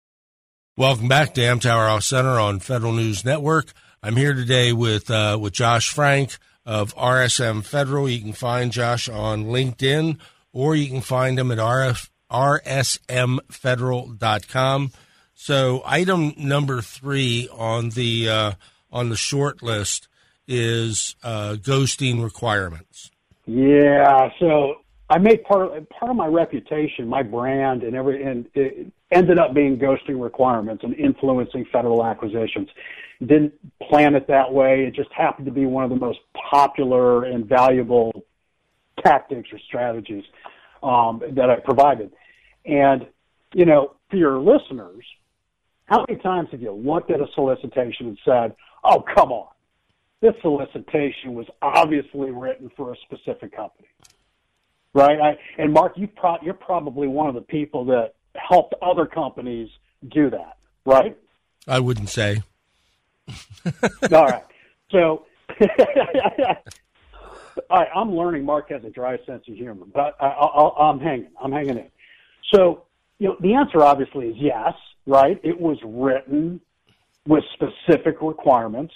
Welcome 0.77 1.07
back 1.07 1.33
to 1.35 1.41
Amtower 1.41 1.89
Off 1.89 2.03
Center 2.03 2.39
on 2.39 2.59
Federal 2.59 2.93
News 2.93 3.23
Network. 3.25 3.73
I'm 4.03 4.15
here 4.15 4.33
today 4.33 4.73
with 4.73 5.11
uh, 5.11 5.37
with 5.39 5.53
Josh 5.53 5.93
Frank 5.93 6.39
of 6.65 6.95
RSM 6.95 7.63
Federal. 7.63 8.09
You 8.09 8.19
can 8.19 8.33
find 8.33 8.71
Josh 8.71 9.07
on 9.07 9.45
LinkedIn 9.45 10.17
or 10.51 10.75
you 10.75 10.87
can 10.87 11.01
find 11.01 11.37
him 11.37 11.51
at 11.51 11.59
RF, 11.59 12.09
rsmfederal.com. 12.31 14.91
So, 15.35 15.83
item 15.85 16.33
number 16.35 16.81
three 16.81 17.47
on 17.51 17.89
the 17.89 18.27
uh, 18.27 18.53
on 18.91 19.09
the 19.09 19.15
short 19.15 19.61
list 19.61 20.07
is 20.47 21.15
uh, 21.23 21.57
ghosting 21.59 22.23
requirements. 22.23 23.11
Yeah, 23.45 24.29
so 24.39 24.77
I 25.11 25.19
made 25.19 25.43
part 25.43 25.77
of 25.77 25.89
part 25.89 26.09
of 26.09 26.17
my 26.17 26.25
reputation, 26.25 27.07
my 27.07 27.21
brand, 27.21 27.83
and 27.83 27.95
every 27.95 28.23
and 28.23 28.47
it 28.55 28.91
ended 29.11 29.39
up 29.39 29.53
being 29.53 29.77
ghosting 29.77 30.21
requirements 30.21 30.83
and 30.83 30.95
influencing 30.95 31.65
federal 31.71 32.05
acquisitions. 32.05 32.69
Didn't 33.19 33.53
plan 33.81 34.15
it 34.15 34.27
that 34.27 34.51
way. 34.51 34.85
It 34.85 34.95
just 34.95 35.11
happened 35.11 35.45
to 35.45 35.51
be 35.51 35.65
one 35.65 35.83
of 35.83 35.89
the 35.89 35.95
most 35.95 36.19
popular 36.49 37.25
and 37.25 37.45
valuable 37.45 38.23
tactics 39.03 39.49
or 39.51 39.59
strategies 39.67 40.23
um, 40.81 41.21
that 41.31 41.49
I 41.49 41.57
provided. 41.57 42.11
And 42.65 43.07
you 43.53 43.65
know, 43.65 43.95
for 44.09 44.15
your 44.15 44.39
listeners, 44.39 45.03
how 45.85 46.05
many 46.07 46.19
times 46.21 46.49
have 46.51 46.61
you 46.61 46.71
looked 46.71 47.11
at 47.11 47.19
a 47.19 47.27
solicitation 47.35 48.07
and 48.07 48.17
said, 48.25 48.55
"Oh, 48.83 49.01
come 49.01 49.31
on"? 49.31 49.51
this 50.21 50.33
solicitation 50.41 51.33
was 51.33 51.47
obviously 51.61 52.31
written 52.31 52.71
for 52.77 52.93
a 52.93 52.95
specific 53.05 53.55
company, 53.55 53.87
right? 54.93 55.19
I, 55.19 55.37
and 55.57 55.73
Mark, 55.73 55.93
you 55.97 56.07
pro- 56.07 56.37
you're 56.43 56.53
probably 56.53 57.07
one 57.07 57.27
of 57.27 57.35
the 57.35 57.41
people 57.41 57.85
that 57.85 58.13
helped 58.35 58.73
other 58.81 59.05
companies 59.05 59.69
do 60.09 60.29
that, 60.29 60.57
right? 60.85 61.17
I 61.67 61.79
wouldn't 61.79 62.09
say. 62.09 62.41
All 64.11 64.27
right. 64.27 64.43
So, 64.91 65.25
all 67.69 67.77
right, 67.79 67.87
I'm 67.95 68.15
learning. 68.15 68.43
Mark 68.43 68.69
has 68.69 68.83
a 68.83 68.89
dry 68.89 69.17
sense 69.25 69.43
of 69.47 69.55
humor, 69.55 69.85
but 69.93 70.15
I, 70.19 70.27
I, 70.27 70.89
I'm 70.89 70.99
hanging. 70.99 71.29
I'm 71.41 71.51
hanging 71.51 71.77
in. 71.77 71.89
So, 72.53 72.83
you 73.19 73.29
know, 73.29 73.37
the 73.39 73.53
answer 73.53 73.81
obviously 73.83 74.27
is 74.27 74.35
yes, 74.37 74.73
right? 75.05 75.39
It 75.43 75.59
was 75.59 75.77
written 75.83 76.59
with 77.27 77.43
specific 77.53 78.21
requirements 78.21 78.93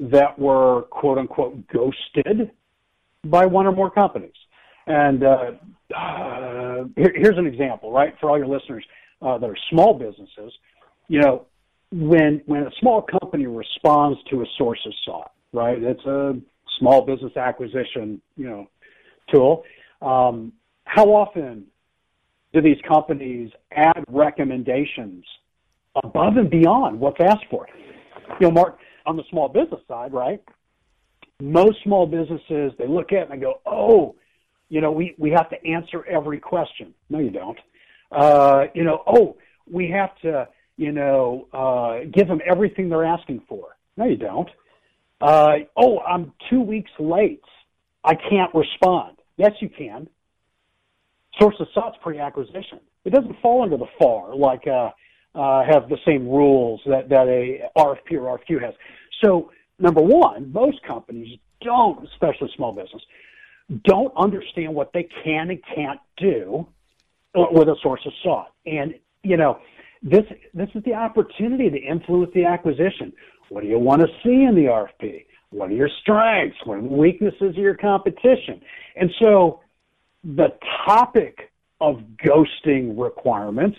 that 0.00 0.38
were 0.38 0.82
quote 0.90 1.18
unquote 1.18 1.66
ghosted 1.68 2.50
by 3.24 3.46
one 3.46 3.66
or 3.66 3.72
more 3.72 3.90
companies. 3.90 4.32
And 4.86 5.22
uh, 5.22 5.52
uh, 5.96 6.84
here, 6.96 7.12
here's 7.14 7.38
an 7.38 7.46
example, 7.46 7.92
right, 7.92 8.14
for 8.20 8.30
all 8.30 8.38
your 8.38 8.46
listeners 8.46 8.84
uh, 9.22 9.38
that 9.38 9.48
are 9.48 9.56
small 9.70 9.94
businesses. 9.94 10.52
You 11.08 11.20
know, 11.20 11.46
when 11.90 12.42
when 12.46 12.62
a 12.62 12.70
small 12.80 13.02
company 13.02 13.46
responds 13.46 14.18
to 14.30 14.42
a 14.42 14.46
sources 14.56 14.94
sought, 15.04 15.32
right? 15.52 15.82
It's 15.82 16.04
a 16.04 16.34
small 16.78 17.02
business 17.02 17.36
acquisition, 17.36 18.20
you 18.36 18.46
know, 18.46 18.68
tool. 19.32 19.64
Um, 20.02 20.52
how 20.84 21.06
often 21.06 21.64
do 22.52 22.60
these 22.60 22.78
companies 22.86 23.50
add 23.72 24.04
recommendations 24.08 25.24
above 26.02 26.36
and 26.36 26.50
beyond 26.50 26.98
what's 27.00 27.20
asked 27.20 27.46
for? 27.50 27.66
You 28.40 28.48
know, 28.48 28.50
Mark, 28.50 28.78
on 29.06 29.16
the 29.16 29.24
small 29.30 29.48
business 29.48 29.80
side, 29.88 30.12
right? 30.12 30.42
Most 31.40 31.82
small 31.84 32.06
businesses, 32.06 32.72
they 32.78 32.86
look 32.86 33.12
at 33.12 33.30
and 33.30 33.32
they 33.32 33.44
go, 33.44 33.60
oh, 33.66 34.16
you 34.68 34.80
know, 34.80 34.92
we, 34.92 35.14
we 35.18 35.30
have 35.30 35.48
to 35.50 35.66
answer 35.66 36.04
every 36.06 36.38
question. 36.38 36.94
No, 37.08 37.18
you 37.18 37.30
don't. 37.30 37.58
Uh, 38.10 38.64
you 38.74 38.84
know, 38.84 39.02
oh, 39.06 39.36
we 39.70 39.90
have 39.90 40.16
to, 40.22 40.48
you 40.76 40.92
know, 40.92 41.48
uh, 41.52 42.08
give 42.12 42.28
them 42.28 42.40
everything 42.46 42.88
they're 42.88 43.04
asking 43.04 43.42
for. 43.48 43.76
No, 43.96 44.04
you 44.04 44.16
don't. 44.16 44.48
Uh, 45.20 45.56
oh, 45.76 46.00
I'm 46.00 46.32
two 46.48 46.60
weeks 46.60 46.90
late. 46.98 47.42
I 48.04 48.14
can't 48.14 48.54
respond. 48.54 49.16
Yes, 49.36 49.52
you 49.60 49.68
can. 49.68 50.08
Sources 51.40 51.66
sought's 51.74 51.96
pre-acquisition. 52.02 52.80
It 53.04 53.10
doesn't 53.10 53.40
fall 53.40 53.62
under 53.62 53.76
the 53.76 53.86
FAR 53.98 54.34
like 54.34 54.66
uh, 54.66 54.90
uh, 55.34 55.64
have 55.64 55.88
the 55.88 55.98
same 56.06 56.28
rules 56.28 56.80
that, 56.86 57.08
that 57.08 57.28
a 57.28 57.68
RFP 57.76 58.12
or 58.12 58.38
RFQ 58.38 58.62
has. 58.62 58.74
So, 59.22 59.50
number 59.78 60.00
one, 60.00 60.52
most 60.52 60.82
companies 60.82 61.38
don't, 61.60 62.06
especially 62.08 62.50
small 62.56 62.72
business, 62.72 63.02
don't 63.84 64.12
understand 64.16 64.74
what 64.74 64.92
they 64.92 65.08
can 65.24 65.50
and 65.50 65.60
can't 65.74 66.00
do 66.16 66.66
with 67.34 67.68
a 67.68 67.76
sources 67.82 68.12
sought. 68.22 68.52
And, 68.66 68.94
you 69.22 69.36
know, 69.36 69.58
this, 70.02 70.24
this 70.54 70.68
is 70.74 70.82
the 70.84 70.94
opportunity 70.94 71.70
to 71.70 71.78
influence 71.78 72.32
the 72.34 72.44
acquisition. 72.44 73.12
What 73.48 73.62
do 73.62 73.68
you 73.68 73.78
want 73.78 74.02
to 74.02 74.08
see 74.24 74.44
in 74.44 74.54
the 74.54 74.64
RFP? 74.64 75.26
What 75.50 75.70
are 75.70 75.74
your 75.74 75.90
strengths? 76.02 76.56
What 76.64 76.78
are 76.78 76.82
the 76.82 76.88
weaknesses 76.88 77.50
of 77.50 77.56
your 77.56 77.74
competition? 77.74 78.60
And 78.96 79.10
so 79.20 79.60
the 80.24 80.48
topic 80.86 81.50
of 81.80 82.02
ghosting 82.24 83.00
requirements 83.00 83.78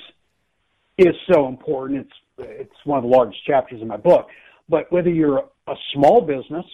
is 0.97 1.15
so 1.31 1.47
important. 1.47 2.01
It's 2.01 2.13
it's 2.41 2.85
one 2.85 2.97
of 2.97 3.03
the 3.03 3.09
largest 3.09 3.45
chapters 3.45 3.81
in 3.81 3.87
my 3.87 3.97
book. 3.97 4.27
But 4.69 4.91
whether 4.91 5.09
you're 5.09 5.45
a 5.67 5.75
small 5.93 6.21
business 6.21 6.65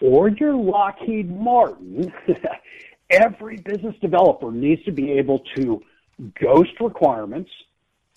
or 0.00 0.28
you're 0.28 0.56
Lockheed 0.56 1.30
Martin, 1.30 2.12
every 3.10 3.56
business 3.56 3.94
developer 4.00 4.50
needs 4.52 4.82
to 4.84 4.92
be 4.92 5.12
able 5.12 5.40
to 5.56 5.82
ghost 6.40 6.70
requirements 6.80 7.50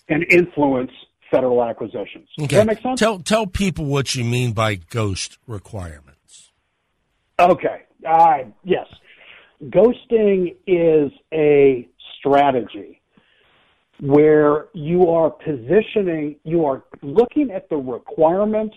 and 0.08 0.24
influence 0.30 0.90
federal 1.30 1.64
acquisitions. 1.64 2.28
Okay. 2.38 2.48
Does 2.48 2.58
that 2.58 2.66
make 2.66 2.82
sense? 2.82 3.00
Tell 3.00 3.18
tell 3.18 3.46
people 3.46 3.86
what 3.86 4.14
you 4.14 4.24
mean 4.24 4.52
by 4.52 4.76
ghost 4.76 5.38
requirements. 5.46 6.52
Okay. 7.38 7.82
Uh, 8.06 8.38
yes. 8.64 8.86
Ghosting 9.64 10.56
is 10.66 11.12
a 11.32 11.88
strategy 12.18 13.00
where 14.00 14.66
you 14.74 15.06
are 15.08 15.30
positioning, 15.30 16.36
you 16.44 16.64
are 16.64 16.82
looking 17.02 17.52
at 17.52 17.68
the 17.68 17.76
requirements 17.76 18.74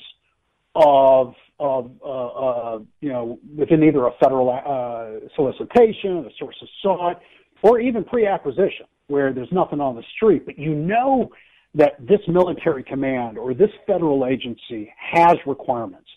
of 0.76 1.34
of 1.60 1.92
uh, 2.04 2.26
uh, 2.28 2.80
you 3.00 3.10
know 3.10 3.40
within 3.56 3.84
either 3.84 4.06
a 4.06 4.12
federal 4.22 4.50
uh, 4.50 5.28
solicitation, 5.36 6.26
a 6.26 6.30
sources 6.38 6.70
sought, 6.82 7.22
or 7.62 7.80
even 7.80 8.04
pre-acquisition, 8.04 8.86
where 9.08 9.34
there's 9.34 9.52
nothing 9.52 9.80
on 9.80 9.96
the 9.96 10.04
street, 10.16 10.46
but 10.46 10.60
you 10.60 10.76
know 10.76 11.30
that 11.74 11.94
this 12.00 12.20
military 12.28 12.84
command 12.84 13.38
or 13.38 13.54
this 13.54 13.70
federal 13.86 14.26
agency 14.26 14.92
has 14.98 15.36
requirements. 15.46 16.08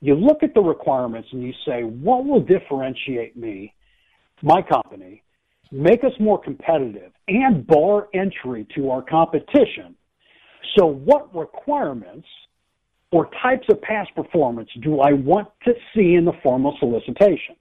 You 0.00 0.14
look 0.14 0.42
at 0.42 0.54
the 0.54 0.60
requirements 0.60 1.28
and 1.32 1.42
you 1.42 1.52
say, 1.66 1.82
what 1.82 2.24
will 2.24 2.40
differentiate 2.40 3.36
me, 3.36 3.74
my 4.42 4.62
company, 4.62 5.22
make 5.70 6.04
us 6.04 6.12
more 6.20 6.40
competitive, 6.40 7.12
and 7.28 7.66
bar 7.66 8.08
entry 8.14 8.66
to 8.76 8.90
our 8.90 9.02
competition. 9.02 9.96
So, 10.76 10.86
what 10.86 11.34
requirements 11.34 12.26
or 13.12 13.28
types 13.42 13.66
of 13.70 13.80
past 13.82 14.12
performance 14.16 14.70
do 14.80 15.00
I 15.00 15.12
want 15.12 15.48
to 15.66 15.74
see 15.94 16.14
in 16.14 16.24
the 16.24 16.32
formal 16.42 16.76
solicitation? 16.80 17.54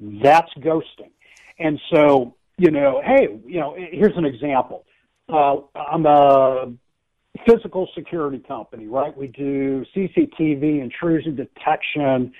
That's 0.00 0.50
ghosting. 0.58 1.10
And 1.58 1.80
so, 1.92 2.34
you 2.56 2.70
know, 2.70 3.02
hey, 3.04 3.28
you 3.44 3.60
know, 3.60 3.76
here's 3.76 4.16
an 4.16 4.24
example. 4.24 4.84
Uh, 5.28 5.56
I'm 5.74 6.06
a 6.06 6.72
physical 7.46 7.88
security 7.94 8.38
company, 8.38 8.86
right? 8.86 9.14
We 9.16 9.26
do 9.26 9.84
CCTV 9.94 10.80
intrusion 10.80 11.34
detection, 11.34 12.32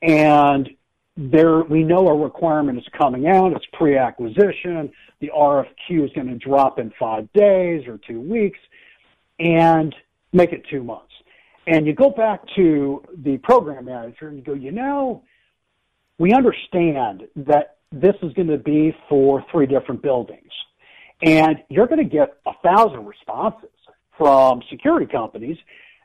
and 0.00 0.70
there 1.16 1.60
we 1.62 1.82
know 1.82 2.08
a 2.08 2.16
requirement 2.16 2.78
is 2.78 2.84
coming 2.96 3.26
out. 3.26 3.52
It's 3.52 3.66
pre-acquisition. 3.74 4.90
The 5.20 5.30
RFQ 5.36 6.06
is 6.06 6.10
going 6.14 6.28
to 6.28 6.38
drop 6.38 6.78
in 6.78 6.90
five 6.98 7.30
days 7.34 7.86
or 7.86 7.98
two 7.98 8.20
weeks, 8.20 8.58
and 9.38 9.94
make 10.32 10.52
it 10.52 10.64
two 10.70 10.82
months. 10.82 11.09
And 11.70 11.86
you 11.86 11.94
go 11.94 12.10
back 12.10 12.40
to 12.56 13.02
the 13.26 13.38
program 13.38 13.84
manager 13.84 14.28
and 14.28 14.36
you 14.38 14.42
go, 14.42 14.54
you 14.54 14.72
know, 14.72 15.22
we 16.18 16.32
understand 16.32 17.16
that 17.36 17.76
this 17.92 18.16
is 18.22 18.32
going 18.34 18.48
to 18.48 18.58
be 18.58 18.94
for 19.08 19.44
three 19.50 19.66
different 19.66 20.02
buildings, 20.02 20.52
and 21.22 21.54
you're 21.68 21.86
going 21.86 22.04
to 22.06 22.16
get 22.18 22.28
a 22.46 22.52
thousand 22.62 23.06
responses 23.06 23.70
from 24.18 24.62
security 24.68 25.06
companies 25.06 25.58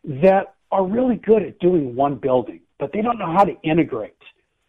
that 0.03 0.55
are 0.71 0.85
really 0.85 1.17
good 1.17 1.41
at 1.43 1.59
doing 1.59 1.95
one 1.95 2.15
building, 2.15 2.61
but 2.79 2.91
they 2.93 3.01
don't 3.01 3.19
know 3.19 3.33
how 3.37 3.43
to 3.43 3.55
integrate 3.63 4.13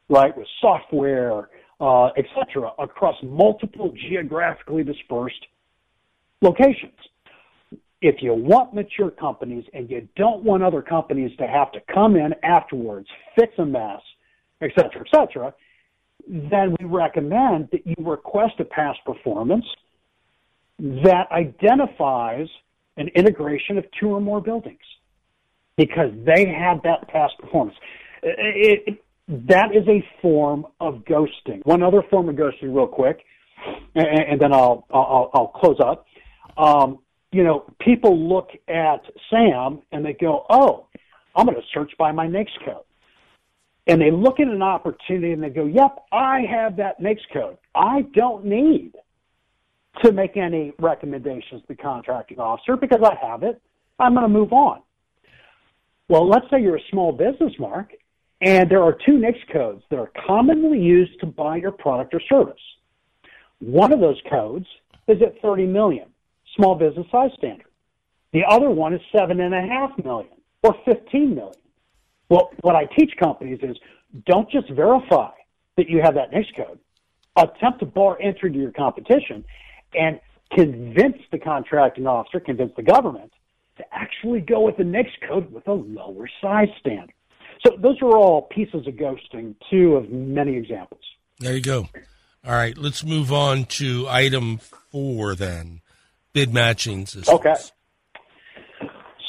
right, 0.09 0.37
with 0.37 0.47
software, 0.61 1.49
uh, 1.81 2.07
et 2.17 2.25
cetera, 2.35 2.71
across 2.79 3.17
multiple 3.23 3.93
geographically 4.09 4.85
dispersed 4.85 5.47
locations. 6.43 6.99
If 8.03 8.23
you 8.23 8.35
want 8.35 8.75
mature 8.75 9.11
companies 9.11 9.65
and 9.73 9.91
you 9.91 10.07
don't 10.17 10.43
want 10.45 10.63
other 10.63 10.83
companies 10.83 11.37
to 11.39 11.47
have 11.47 11.73
to 11.73 11.81
come 11.93 12.17
in 12.17 12.35
afterwards, 12.43 13.09
fix 13.39 13.53
a 13.59 13.65
mess, 13.65 14.01
et 14.61 14.71
cetera, 14.77 15.01
et 15.01 15.09
cetera, 15.11 15.55
then 16.29 16.77
we 16.79 16.87
recommend 16.87 17.69
that 17.73 17.87
you 17.87 17.95
request 18.01 18.55
a 18.59 18.65
past 18.65 18.99
performance 19.07 19.65
that 20.79 21.27
identifies 21.31 22.49
an 22.99 23.09
integration 23.09 23.79
of 23.79 23.85
two 23.99 24.09
or 24.09 24.21
more 24.21 24.41
buildings 24.41 24.79
because 25.77 26.11
they 26.25 26.47
had 26.47 26.83
that 26.83 27.09
past 27.09 27.35
performance. 27.39 27.77
It, 28.23 28.83
it, 28.87 29.05
that 29.49 29.75
is 29.75 29.87
a 29.89 30.05
form 30.21 30.67
of 30.81 31.05
ghosting. 31.05 31.65
One 31.65 31.83
other 31.83 32.03
form 32.11 32.29
of 32.29 32.37
ghosting, 32.37 32.75
real 32.75 32.87
quick, 32.87 33.25
and, 33.95 34.07
and 34.07 34.41
then 34.41 34.53
I'll, 34.53 34.87
I'll, 34.93 35.31
I'll 35.35 35.49
close 35.49 35.79
up. 35.81 36.07
Um, 36.57 36.99
you 37.33 37.45
know, 37.45 37.65
people 37.81 38.29
look 38.29 38.51
at 38.69 39.03
Sam 39.31 39.83
and 39.93 40.05
they 40.05 40.15
go, 40.15 40.47
"Oh, 40.49 40.87
I'm 41.35 41.47
going 41.47 41.57
to 41.57 41.67
search 41.75 41.93
by 41.99 42.13
my 42.13 42.27
NAICS 42.27 42.65
code," 42.65 42.85
and 43.87 44.01
they 44.01 44.11
look 44.11 44.41
at 44.41 44.49
an 44.49 44.63
opportunity 44.63 45.33
and 45.33 45.43
they 45.43 45.51
go, 45.51 45.65
"Yep, 45.65 46.05
I 46.13 46.41
have 46.43 46.77
that 46.77 47.01
NAICS 47.01 47.23
code. 47.33 47.59
I 47.75 48.03
don't 48.15 48.45
need 48.45 48.93
to 50.03 50.13
make 50.13 50.37
any 50.37 50.73
recommendations 50.79 51.63
to 51.63 51.69
the 51.69 51.77
contracting 51.77 52.39
officer 52.39 52.77
because 52.77 53.03
I 53.03 53.15
have 53.27 53.43
it. 53.43 53.61
I'm 53.99 54.15
going 54.15 54.23
to 54.23 54.29
move 54.29 54.53
on." 54.53 54.83
Well, 56.09 56.29
let's 56.29 56.49
say 56.51 56.63
you're 56.63 56.77
a 56.77 56.91
small 56.91 57.13
business, 57.13 57.53
Mark, 57.59 57.93
and 58.41 58.71
there 58.71 58.83
are 58.83 58.93
two 58.93 59.19
NAICS 59.19 59.53
codes 59.53 59.83
that 59.91 59.99
are 59.99 60.11
commonly 60.27 60.79
used 60.81 61.19
to 61.21 61.27
buy 61.27 61.57
your 61.57 61.73
product 61.73 62.15
or 62.15 62.21
service. 62.29 62.61
One 63.59 63.93
of 63.93 64.01
those 64.01 64.21
codes 64.31 64.67
is 65.09 65.21
at 65.23 65.41
30 65.41 65.67
million, 65.67 66.09
small 66.57 66.75
business 66.75 67.07
size 67.11 67.31
standard. 67.37 67.67
The 68.33 68.45
other 68.49 68.71
one 68.71 68.95
is 68.95 69.01
seven 69.17 69.41
and 69.41 69.55
a 69.55 69.63
half 69.63 69.91
million 70.05 70.31
or 70.63 70.75
15 70.85 71.35
million. 71.35 71.53
Well, 72.29 72.51
what 72.61 72.75
I 72.75 72.87
teach 72.99 73.13
companies 73.19 73.61
is 73.63 73.77
don't 74.27 74.51
just 74.51 74.69
verify 74.71 75.31
that 75.77 75.89
you 75.89 76.01
have 76.03 76.15
that 76.15 76.33
NAICS 76.33 76.57
code. 76.57 76.79
Attempt 77.37 77.81
to 77.81 77.87
bar 77.87 78.19
entry 78.21 78.51
to 78.51 78.59
your 78.59 78.73
competition 78.73 79.45
and 79.95 80.21
convince 80.53 81.19
the 81.31 81.39
contracting 81.39 82.07
officer, 82.07 82.41
convince 82.41 82.73
the 82.77 82.83
government 82.83 83.33
to 83.77 83.85
actually 83.93 84.41
go 84.41 84.61
with 84.63 84.77
the 84.77 84.85
NAICS 84.85 85.29
code 85.29 85.53
with 85.53 85.67
a 85.69 85.73
lower 85.73 86.29
size 86.41 86.69
standard. 86.81 87.13
So 87.65 87.77
those 87.79 88.01
are 88.03 88.17
all 88.17 88.43
pieces 88.43 88.87
of 88.87 88.95
ghosting, 88.95 89.55
two 89.71 89.97
of 89.97 90.11
many 90.11 90.57
examples. 90.57 91.03
There 91.39 91.55
you 91.55 91.63
go. 91.63 91.89
All 92.45 92.53
right, 92.53 92.77
let's 92.77 93.05
move 93.05 93.33
on 93.33 93.65
to 93.65 94.07
item 94.09 94.59
four 94.59 95.35
then 95.35 95.81
bid 96.37 96.55
matching 96.55 97.07
systems. 97.07 97.29
Okay. 97.29 97.55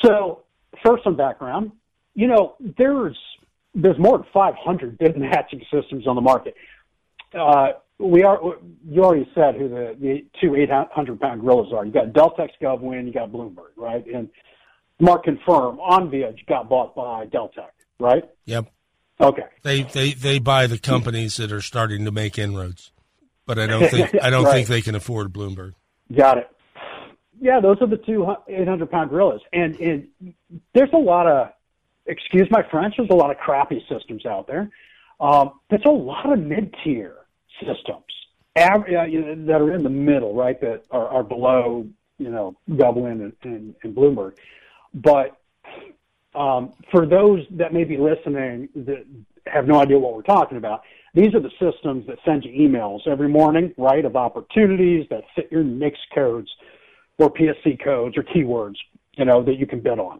So, 0.04 0.44
first, 0.84 1.04
some 1.04 1.16
background. 1.16 1.72
You 2.14 2.28
know, 2.28 2.56
there's 2.78 3.18
there's 3.74 3.98
more 3.98 4.18
than 4.18 4.28
500 4.34 4.98
bid 4.98 5.18
matching 5.18 5.62
systems 5.72 6.08
on 6.08 6.16
the 6.16 6.22
market. 6.22 6.56
Uh, 7.38 7.70
we 8.00 8.24
are. 8.24 8.40
You 8.88 9.04
already 9.04 9.30
said 9.34 9.56
who 9.56 9.70
the, 9.70 9.96
the 10.00 10.26
two 10.42 10.56
800 10.56 11.20
pound 11.20 11.42
gorillas 11.42 11.74
are. 11.74 11.86
You 11.86 11.92
got 11.92 12.08
Deltek 12.08 12.50
GovWin, 12.62 13.06
you 13.06 13.14
got 13.14 13.32
Bloomberg, 13.32 13.72
right? 13.76 14.06
And 14.14 14.30
Mark 15.00 15.24
confirm 15.24 15.78
OnVIA 15.78 16.36
got 16.48 16.70
bought 16.70 16.96
by 16.96 17.26
Deltek 17.26 17.70
right? 18.00 18.24
Yep. 18.46 18.72
Okay. 19.20 19.44
They 19.64 19.84
they 19.84 20.12
they 20.12 20.40
buy 20.40 20.68
the 20.68 20.78
companies 20.78 21.38
that 21.38 21.52
are 21.52 21.62
starting 21.62 22.06
to 22.06 22.12
make 22.12 22.38
inroads, 22.38 22.92
but 23.46 23.58
I 23.58 23.66
don't 23.66 23.88
think 23.90 24.16
I 24.22 24.30
don't 24.30 24.46
right. 24.46 24.54
think 24.54 24.68
they 24.68 24.82
can 24.82 24.96
afford 24.96 25.34
Bloomberg. 25.34 25.74
Got 26.16 26.38
it. 26.40 26.50
Yeah, 27.40 27.60
those 27.60 27.78
are 27.82 27.88
the 27.88 27.98
two 27.98 28.36
800 28.48 28.90
pound 28.90 29.10
gorillas, 29.10 29.42
and, 29.54 29.76
and 29.80 30.08
there's 30.74 30.90
a 30.94 30.98
lot 30.98 31.28
of 31.28 31.50
excuse 32.08 32.48
my 32.50 32.64
French. 32.72 32.96
There's 32.98 33.10
a 33.10 33.16
lot 33.16 33.32
of 33.32 33.38
crappy 33.38 33.86
systems 33.90 34.26
out 34.26 34.48
there. 34.48 34.70
Um, 35.20 35.60
there's 35.70 35.86
a 35.86 35.92
lot 35.92 36.32
of 36.32 36.40
mid 36.40 36.76
tier 36.84 37.16
systems 37.60 38.06
uh, 38.56 38.80
that 38.80 39.58
are 39.60 39.74
in 39.74 39.84
the 39.84 39.90
middle, 39.90 40.34
right? 40.34 40.60
That 40.62 40.84
are, 40.92 41.08
are 41.08 41.24
below 41.24 41.88
you 42.18 42.30
know 42.30 42.56
GovWin 42.70 43.22
and, 43.22 43.34
and, 43.44 43.76
and 43.84 43.96
Bloomberg, 43.96 44.38
but 44.94 45.38
um, 46.34 46.74
for 46.92 47.06
those 47.06 47.46
that 47.52 47.74
may 47.74 47.84
be 47.84 47.98
listening 47.98 48.70
that 48.76 49.06
have 49.46 49.68
no 49.68 49.80
idea 49.80 49.98
what 49.98 50.16
we're 50.16 50.22
talking 50.22 50.58
about, 50.58 50.84
these 51.14 51.34
are 51.34 51.40
the 51.40 51.52
systems 51.60 52.06
that 52.08 52.20
send 52.26 52.46
you 52.46 52.70
emails 52.70 53.08
every 53.08 53.30
morning, 53.30 53.74
right, 53.78 54.06
of 54.06 54.16
opportunities 54.16 55.08
that 55.10 55.24
fit 55.36 55.52
your 55.52 55.64
NAICS 55.64 55.98
codes 56.14 56.50
or 57.18 57.32
PSC 57.32 57.84
codes 57.84 58.16
or 58.18 58.24
keywords, 58.24 58.76
you 59.14 59.26
know, 59.26 59.44
that 59.44 59.56
you 59.56 59.66
can 59.66 59.82
bid 59.82 60.00
on. 60.00 60.20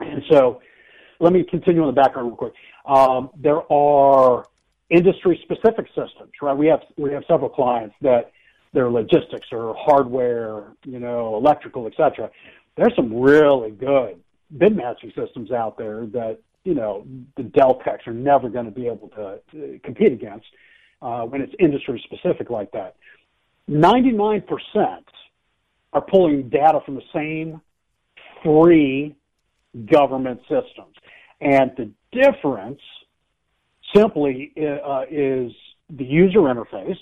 And 0.00 0.22
so 0.30 0.60
let 1.20 1.32
me 1.32 1.44
continue 1.44 1.80
on 1.80 1.86
the 1.86 2.00
background 2.00 2.28
real 2.28 2.36
quick. 2.36 2.52
Um, 2.86 3.30
there 3.36 3.62
are 3.72 4.44
industry 4.90 5.40
specific 5.42 5.86
systems, 5.88 6.32
right? 6.42 6.56
We 6.56 6.66
have, 6.66 6.80
we 6.96 7.12
have 7.12 7.24
several 7.28 7.48
clients 7.48 7.94
that 8.02 8.32
their 8.74 8.90
logistics 8.90 9.48
or 9.52 9.74
hardware, 9.78 10.72
you 10.84 10.98
know, 10.98 11.36
electrical, 11.36 11.86
et 11.86 11.92
cetera. 11.96 12.30
There's 12.76 12.94
some 12.96 13.14
really 13.14 13.70
good 13.70 14.20
bid 14.56 14.74
matching 14.76 15.12
systems 15.16 15.50
out 15.50 15.76
there 15.76 16.06
that 16.06 16.38
you 16.64 16.74
know 16.74 17.06
the 17.36 17.42
Delteks 17.42 18.06
are 18.06 18.14
never 18.14 18.48
going 18.48 18.64
to 18.66 18.70
be 18.70 18.86
able 18.86 19.08
to 19.10 19.78
compete 19.82 20.12
against. 20.12 20.46
uh, 21.02 21.22
when 21.22 21.42
it's 21.42 21.52
industry 21.58 22.02
specific 22.04 22.48
like 22.48 22.70
that. 22.72 22.96
99% 23.68 24.44
are 25.92 26.00
pulling 26.00 26.48
data 26.48 26.80
from 26.84 26.94
the 26.94 27.02
same 27.12 27.60
three 28.42 29.14
government 29.90 30.40
systems. 30.42 30.94
And 31.40 31.72
the 31.76 31.90
difference 32.12 32.80
simply 33.94 34.52
uh, 34.58 35.02
is 35.10 35.52
the 35.90 36.04
user 36.04 36.40
interface, 36.40 36.98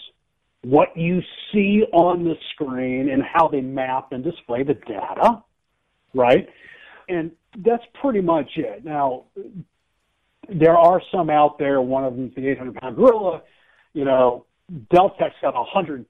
what 0.62 0.96
you 0.96 1.20
see 1.52 1.84
on 1.92 2.24
the 2.24 2.34
screen, 2.52 3.10
and 3.10 3.22
how 3.22 3.48
they 3.48 3.60
map 3.60 4.12
and 4.12 4.24
display 4.24 4.62
the 4.62 4.74
data, 4.74 5.42
right? 6.14 6.48
And 7.08 7.32
that's 7.58 7.82
pretty 8.00 8.20
much 8.20 8.50
it. 8.56 8.84
Now, 8.84 9.24
there 10.48 10.76
are 10.76 11.00
some 11.12 11.30
out 11.30 11.58
there. 11.58 11.80
One 11.80 12.04
of 12.04 12.14
them's 12.14 12.34
the 12.34 12.48
800 12.48 12.74
pound 12.76 12.96
gorilla. 12.96 13.42
You 13.92 14.04
know, 14.04 14.46
Deltek's 14.92 15.34
got 15.42 15.54
100 15.54 16.04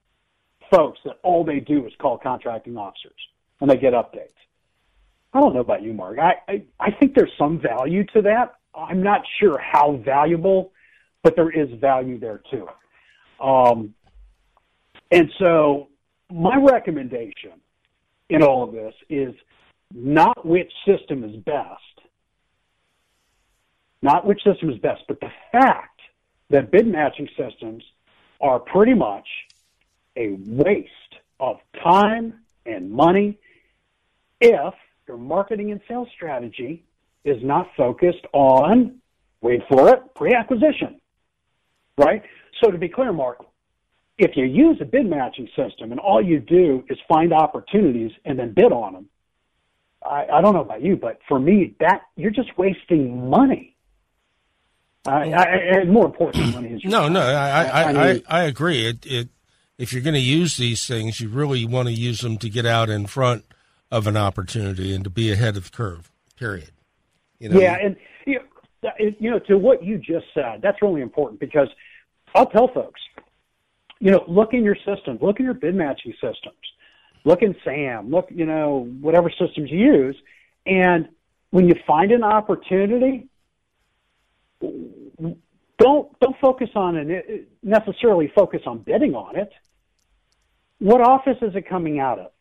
folks 0.71 0.99
that 1.05 1.19
all 1.23 1.45
they 1.45 1.61
do 1.61 1.87
is 1.87 1.93
call 1.99 2.19
contracting 2.19 2.77
officers 2.77 3.13
and 3.61 3.71
they 3.71 3.77
get 3.77 3.93
updates. 3.93 4.35
I 5.33 5.41
don't 5.41 5.55
know 5.55 5.61
about 5.61 5.83
you, 5.83 5.93
Mark. 5.93 6.19
I, 6.19 6.35
I, 6.49 6.63
I 6.81 6.91
think 6.91 7.15
there's 7.15 7.33
some 7.39 7.61
value 7.61 8.05
to 8.15 8.23
that. 8.23 8.55
I'm 8.75 9.03
not 9.03 9.23
sure 9.39 9.59
how 9.59 10.01
valuable, 10.05 10.73
but 11.23 11.37
there 11.37 11.51
is 11.51 11.69
value 11.81 12.19
there 12.19 12.43
too. 12.51 12.67
Um, 13.45 13.95
and 15.11 15.31
so 15.39 15.89
my 16.31 16.57
recommendation 16.57 17.53
in 18.29 18.43
all 18.43 18.63
of 18.63 18.73
this 18.73 18.95
is 19.09 19.35
not 19.93 20.47
which 20.47 20.71
system 20.87 21.25
is 21.25 21.37
best, 21.37 22.07
not 24.03 24.27
which 24.27 24.43
system 24.45 24.71
is 24.71 24.79
best, 24.79 25.03
but 25.09 25.21
the 25.21 25.31
fact 25.53 26.01
that 26.49 26.71
bid 26.71 26.87
matching 26.87 27.29
systems 27.37 27.83
are 28.41 28.59
pretty 28.59 28.95
much 28.95 29.27
a 30.17 30.37
waste 30.47 30.89
of 31.39 31.57
time 31.83 32.35
and 32.67 32.91
money 32.91 33.39
if 34.41 34.75
your 35.07 35.17
marketing 35.17 35.71
and 35.71 35.81
sales 35.89 36.09
strategy 36.15 36.85
is 37.25 37.43
not 37.43 37.69
focused 37.77 38.27
on, 38.33 39.01
wait 39.41 39.61
for 39.69 39.89
it, 39.91 40.15
pre-acquisition, 40.15 41.01
right? 41.97 42.23
So 42.63 42.71
to 42.71 42.79
be 42.79 42.89
clear, 42.89 43.13
Mark, 43.13 43.45
if 44.19 44.37
you 44.37 44.45
use 44.45 44.79
a 44.81 44.85
bid 44.85 45.07
matching 45.07 45.49
system 45.57 45.93
and 45.93 46.01
all 46.01 46.23
you 46.23 46.41
do 46.41 46.85
is 46.89 46.99
find 47.09 47.33
opportunities 47.33 48.13
and 48.25 48.39
then 48.39 48.53
bid 48.53 48.73
on 48.73 48.93
them, 48.93 49.09
I, 50.05 50.27
I 50.33 50.41
don't 50.41 50.55
know 50.55 50.63
about 50.63 50.83
you, 50.83 50.97
but 50.97 51.21
for 51.29 51.39
me, 51.39 51.75
that 51.81 52.03
you're 52.17 52.31
just 52.31 52.57
wasting 52.57 53.29
money. 53.29 53.77
I, 55.07 55.33
I, 55.33 55.45
and 55.81 55.91
more 55.91 56.05
important, 56.05 56.55
money 56.55 56.75
is 56.75 56.85
no, 56.85 57.09
no. 57.09 57.21
I, 57.21 57.65
I, 57.65 58.11
I, 58.11 58.23
I, 58.29 58.43
agree. 58.43 58.87
It, 58.87 59.07
it, 59.07 59.29
if 59.81 59.95
you're 59.95 60.03
going 60.03 60.15
to 60.15 60.21
use 60.21 60.59
these 60.59 60.87
things, 60.87 61.21
you 61.21 61.31
really 61.31 61.65
want 61.65 61.89
to 61.89 61.95
use 61.95 62.21
them 62.21 62.37
to 62.37 62.51
get 62.51 62.67
out 62.67 62.91
in 62.91 63.07
front 63.07 63.47
of 63.91 64.07
an 64.07 64.15
opportunity 64.15 64.95
and 64.95 65.03
to 65.05 65.11
be 65.11 65.33
ahead 65.33 65.57
of 65.57 65.71
the 65.71 65.77
curve. 65.77 66.11
Period. 66.37 66.71
You 67.39 67.49
know? 67.49 67.59
Yeah, 67.59 67.79
and 67.83 67.97
you 68.27 68.41
know, 68.83 68.91
you 69.19 69.31
know, 69.31 69.39
to 69.41 69.57
what 69.57 69.83
you 69.83 69.97
just 69.97 70.27
said, 70.35 70.61
that's 70.63 70.83
really 70.83 71.01
important 71.01 71.41
because 71.41 71.69
I'll 72.35 72.47
tell 72.47 72.69
folks, 72.69 73.01
you 74.01 74.11
know, 74.11 74.23
look 74.29 74.53
in 74.53 74.65
your 74.65 74.77
systems, 74.77 75.21
look 75.23 75.41
in 75.41 75.47
your 75.47 75.55
bid 75.55 75.75
matching 75.75 76.13
systems, 76.13 76.61
look 77.25 77.41
in 77.41 77.57
SAM, 77.65 78.11
look, 78.11 78.29
you 78.31 78.45
know, 78.45 78.87
whatever 79.01 79.31
systems 79.31 79.71
you 79.71 79.79
use, 79.79 80.17
and 80.67 81.09
when 81.53 81.67
you 81.67 81.75
find 81.87 82.13
an 82.13 82.23
opportunity, 82.23 83.29
don't 84.61 86.21
don't 86.21 86.37
focus 86.39 86.69
on 86.75 86.97
it 86.97 87.49
necessarily 87.63 88.31
focus 88.35 88.61
on 88.67 88.79
bidding 88.79 89.15
on 89.15 89.37
it. 89.37 89.51
What 90.81 91.01
office 91.01 91.37
is 91.41 91.55
it 91.55 91.69
coming 91.69 92.01
out 92.01 92.19
of? 92.19 92.33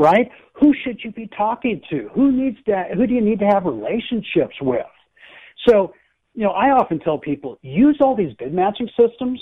right? 0.00 0.30
Who 0.54 0.72
should 0.82 1.00
you 1.04 1.12
be 1.12 1.28
talking 1.36 1.82
to? 1.90 2.08
Who 2.14 2.32
needs 2.32 2.56
to, 2.64 2.84
who 2.96 3.06
do 3.06 3.12
you 3.12 3.20
need 3.20 3.38
to 3.40 3.46
have 3.46 3.66
relationships 3.66 4.54
with? 4.60 4.86
So, 5.68 5.92
you 6.34 6.44
know, 6.44 6.52
I 6.52 6.70
often 6.70 6.98
tell 7.00 7.18
people 7.18 7.58
use 7.60 7.98
all 8.00 8.16
these 8.16 8.32
bid 8.38 8.54
matching 8.54 8.88
systems 8.98 9.38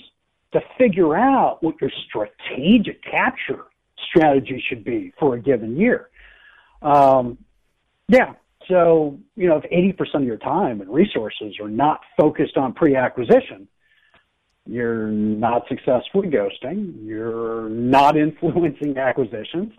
to 0.53 0.61
figure 0.77 1.17
out 1.17 1.63
what 1.63 1.77
your 1.81 1.91
strategic 2.09 3.03
capture 3.05 3.67
strategy 4.11 4.63
should 4.69 4.83
be 4.83 5.13
for 5.21 5.35
a 5.35 5.41
given 5.41 5.77
year. 5.77 6.09
Um, 6.83 7.39
yeah. 8.09 8.33
So, 8.67 9.19
you 9.37 9.49
know, 9.49 9.61
if 9.63 9.97
80% 9.97 10.17
of 10.17 10.25
your 10.25 10.39
time 10.39 10.81
and 10.81 10.93
resources 10.93 11.55
are 11.63 11.71
not 11.71 12.01
focused 12.19 12.57
on 12.57 12.73
pre-acquisition, 12.73 13.69
you're 14.69 15.09
not 15.09 15.67
successfully 15.69 16.29
ghosting, 16.29 16.95
you're 17.05 17.69
not 17.71 18.17
influencing 18.17 18.99
acquisitions, 18.99 19.73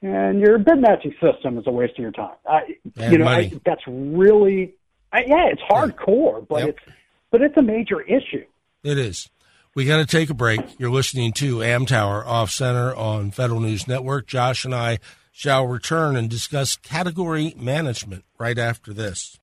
and 0.00 0.40
your 0.40 0.58
bid 0.58 0.80
matching 0.80 1.14
system 1.20 1.58
is 1.58 1.66
a 1.66 1.70
waste 1.70 1.94
of 1.94 1.98
your 1.98 2.12
time. 2.12 2.36
I, 2.46 2.76
you 3.10 3.18
know, 3.18 3.26
I, 3.26 3.52
that's 3.66 3.82
really, 3.86 4.74
I, 5.12 5.24
yeah, 5.26 5.48
it's 5.48 5.62
hardcore, 5.62 6.46
but 6.46 6.60
yep. 6.60 6.68
it's 6.70 6.96
but 7.30 7.40
it's 7.40 7.56
a 7.56 7.62
major 7.62 8.00
issue. 8.02 8.44
It 8.84 8.98
is. 8.98 9.28
We 9.74 9.86
got 9.86 9.96
to 9.96 10.06
take 10.06 10.28
a 10.28 10.34
break. 10.34 10.60
You're 10.78 10.90
listening 10.90 11.32
to 11.34 11.58
Amtower 11.58 12.26
Off 12.26 12.50
Center 12.50 12.94
on 12.94 13.30
Federal 13.30 13.60
News 13.60 13.88
Network. 13.88 14.26
Josh 14.26 14.66
and 14.66 14.74
I 14.74 14.98
shall 15.32 15.66
return 15.66 16.14
and 16.14 16.28
discuss 16.28 16.76
category 16.76 17.54
management 17.56 18.24
right 18.38 18.58
after 18.58 18.92
this. 18.92 19.38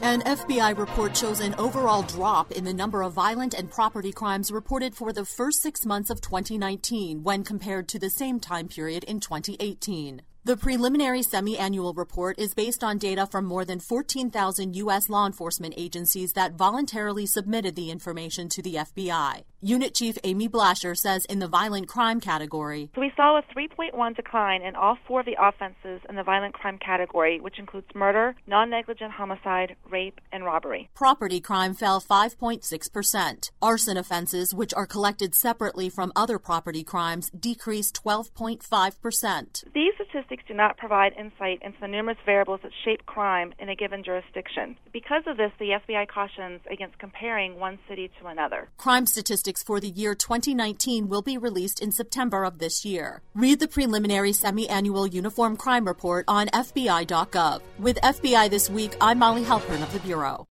An 0.00 0.20
FBI 0.20 0.76
report 0.76 1.16
shows 1.16 1.40
an 1.40 1.54
overall 1.54 2.02
drop 2.02 2.52
in 2.52 2.64
the 2.64 2.74
number 2.74 3.02
of 3.02 3.14
violent 3.14 3.54
and 3.54 3.70
property 3.70 4.12
crimes 4.12 4.52
reported 4.52 4.94
for 4.94 5.10
the 5.10 5.24
first 5.24 5.62
six 5.62 5.86
months 5.86 6.10
of 6.10 6.20
2019 6.20 7.22
when 7.22 7.42
compared 7.42 7.88
to 7.88 7.98
the 7.98 8.10
same 8.10 8.38
time 8.38 8.68
period 8.68 9.04
in 9.04 9.20
2018. 9.20 10.20
The 10.44 10.56
preliminary 10.56 11.22
semi-annual 11.22 11.94
report 11.94 12.38
is 12.38 12.54
based 12.54 12.84
on 12.84 12.98
data 12.98 13.26
from 13.26 13.46
more 13.46 13.64
than 13.64 13.80
14,000 13.80 14.76
U.S. 14.76 15.08
law 15.08 15.26
enforcement 15.26 15.74
agencies 15.76 16.34
that 16.34 16.52
voluntarily 16.52 17.26
submitted 17.26 17.74
the 17.74 17.90
information 17.90 18.48
to 18.50 18.62
the 18.62 18.74
FBI. 18.74 19.42
Unit 19.62 19.94
Chief 19.94 20.18
Amy 20.22 20.48
Blasher 20.48 20.94
says 20.96 21.24
in 21.24 21.38
the 21.38 21.48
violent 21.48 21.88
crime 21.88 22.20
category, 22.20 22.90
so 22.94 23.00
we 23.00 23.10
saw 23.16 23.38
a 23.38 23.42
3.1 23.54 24.14
decline 24.14 24.60
in 24.60 24.74
all 24.74 24.98
four 25.08 25.20
of 25.20 25.26
the 25.26 25.36
offenses 25.40 26.00
in 26.08 26.16
the 26.16 26.22
violent 26.22 26.54
crime 26.54 26.78
category, 26.78 27.40
which 27.40 27.58
includes 27.58 27.86
murder, 27.94 28.34
non-negligent 28.46 29.12
homicide, 29.12 29.74
rape, 29.90 30.20
and 30.30 30.44
robbery. 30.44 30.90
Property 30.94 31.40
crime 31.40 31.74
fell 31.74 32.00
5.6%. 32.00 33.50
Arson 33.62 33.96
offenses, 33.96 34.54
which 34.54 34.74
are 34.74 34.86
collected 34.86 35.34
separately 35.34 35.88
from 35.88 36.12
other 36.14 36.38
property 36.38 36.84
crimes, 36.84 37.30
decreased 37.30 37.98
12.5%. 38.04 39.64
These 39.72 39.94
statistics 39.94 40.16
statistics 40.26 40.44
do 40.48 40.54
not 40.54 40.76
provide 40.76 41.12
insight 41.18 41.60
into 41.62 41.78
the 41.80 41.88
numerous 41.88 42.18
variables 42.24 42.60
that 42.62 42.72
shape 42.84 43.04
crime 43.06 43.52
in 43.58 43.68
a 43.68 43.76
given 43.76 44.02
jurisdiction. 44.04 44.76
Because 44.92 45.22
of 45.26 45.36
this, 45.36 45.52
the 45.58 45.78
FBI 45.86 46.08
cautions 46.08 46.60
against 46.70 46.98
comparing 46.98 47.58
one 47.58 47.78
city 47.88 48.10
to 48.20 48.26
another. 48.26 48.68
Crime 48.76 49.06
statistics 49.06 49.55
for 49.62 49.80
the 49.80 49.88
year 49.88 50.14
2019 50.14 51.08
will 51.08 51.22
be 51.22 51.38
released 51.38 51.80
in 51.80 51.92
September 51.92 52.44
of 52.44 52.58
this 52.58 52.84
year. 52.84 53.22
Read 53.34 53.60
the 53.60 53.68
preliminary 53.68 54.32
semi 54.32 54.68
annual 54.68 55.06
Uniform 55.06 55.56
Crime 55.56 55.86
Report 55.86 56.24
on 56.28 56.48
FBI.gov. 56.48 57.60
With 57.78 57.98
FBI 58.02 58.50
This 58.50 58.70
Week, 58.70 58.94
I'm 59.00 59.18
Molly 59.18 59.44
Halpern 59.44 59.82
of 59.82 59.92
the 59.92 60.00
Bureau. 60.00 60.46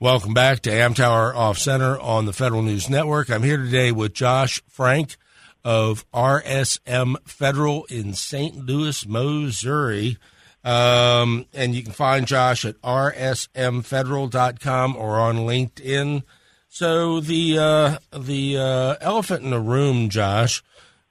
Welcome 0.00 0.34
back 0.34 0.60
to 0.60 0.70
Amtower 0.70 1.34
Off 1.34 1.56
Center 1.56 1.98
on 1.98 2.26
the 2.26 2.32
Federal 2.32 2.62
News 2.62 2.90
Network. 2.90 3.30
I'm 3.30 3.42
here 3.42 3.56
today 3.56 3.92
with 3.92 4.12
Josh 4.12 4.60
Frank 4.68 5.16
of 5.64 6.04
RSM 6.12 7.16
Federal 7.26 7.84
in 7.84 8.12
St. 8.12 8.66
Louis, 8.66 9.06
Missouri. 9.06 10.18
Um, 10.64 11.46
and 11.54 11.74
you 11.74 11.82
can 11.82 11.92
find 11.92 12.26
Josh 12.26 12.64
at 12.64 12.80
rsmfederal.com 12.82 14.96
or 14.96 15.18
on 15.18 15.38
LinkedIn. 15.38 16.22
So 16.74 17.20
the 17.20 17.56
uh, 17.56 17.98
the 18.18 18.58
uh, 18.58 18.96
elephant 19.00 19.44
in 19.44 19.50
the 19.50 19.60
room, 19.60 20.08
Josh, 20.08 20.60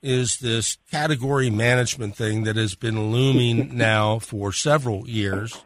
is 0.01 0.39
this 0.39 0.77
category 0.91 1.49
management 1.49 2.17
thing 2.17 2.43
that 2.43 2.57
has 2.57 2.75
been 2.75 3.11
looming 3.11 3.77
now 3.77 4.19
for 4.19 4.51
several 4.51 5.07
years, 5.07 5.63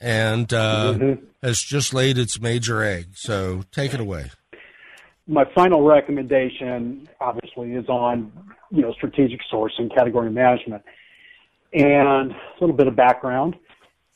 and 0.00 0.50
uh, 0.50 0.94
mm-hmm. 0.94 1.24
has 1.42 1.60
just 1.60 1.92
laid 1.92 2.16
its 2.16 2.40
major 2.40 2.82
egg. 2.82 3.08
So 3.16 3.64
take 3.70 3.92
it 3.92 4.00
away 4.00 4.30
my 5.26 5.44
final 5.54 5.82
recommendation, 5.82 7.08
obviously, 7.20 7.72
is 7.72 7.88
on 7.88 8.32
you 8.70 8.80
know 8.80 8.94
strategic 8.94 9.40
sourcing, 9.52 9.94
category 9.94 10.30
management, 10.30 10.82
and 11.74 12.32
a 12.32 12.36
little 12.60 12.76
bit 12.76 12.86
of 12.86 12.96
background. 12.96 13.56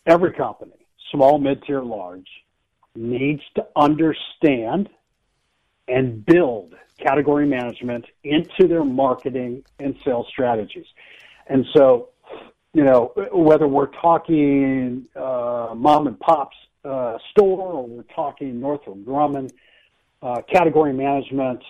Every 0.07 0.32
company, 0.32 0.72
small, 1.12 1.38
mid-tier, 1.38 1.82
large, 1.82 2.28
needs 2.94 3.42
to 3.57 3.66
understand 3.76 4.88
and 5.89 6.24
build 6.24 6.74
category 6.99 7.47
management 7.47 8.05
into 8.24 8.66
their 8.68 8.84
marketing 8.84 9.64
and 9.78 9.95
sales 10.05 10.26
strategies. 10.28 10.86
And 11.47 11.64
so, 11.74 12.11
you 12.74 12.84
know, 12.84 13.12
whether 13.32 13.66
we're 13.66 13.86
talking 13.86 15.07
uh, 15.16 15.74
mom 15.76 16.07
and 16.07 16.18
pop's 16.18 16.57
uh, 16.84 17.18
store 17.30 17.72
or 17.72 17.86
we're 17.86 18.03
talking 18.14 18.61
Northrop 18.61 18.99
Grumman, 18.99 19.51
uh, 20.22 20.43
category 20.53 20.93
management, 20.93 21.62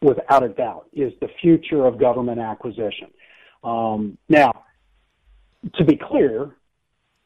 without 0.00 0.42
a 0.42 0.48
doubt, 0.48 0.86
is 0.92 1.12
the 1.20 1.28
future 1.40 1.86
of 1.86 1.98
government 1.98 2.40
acquisition. 2.40 3.10
Um, 3.62 4.18
now, 4.28 4.64
to 5.76 5.84
be 5.84 5.96
clear, 5.96 6.56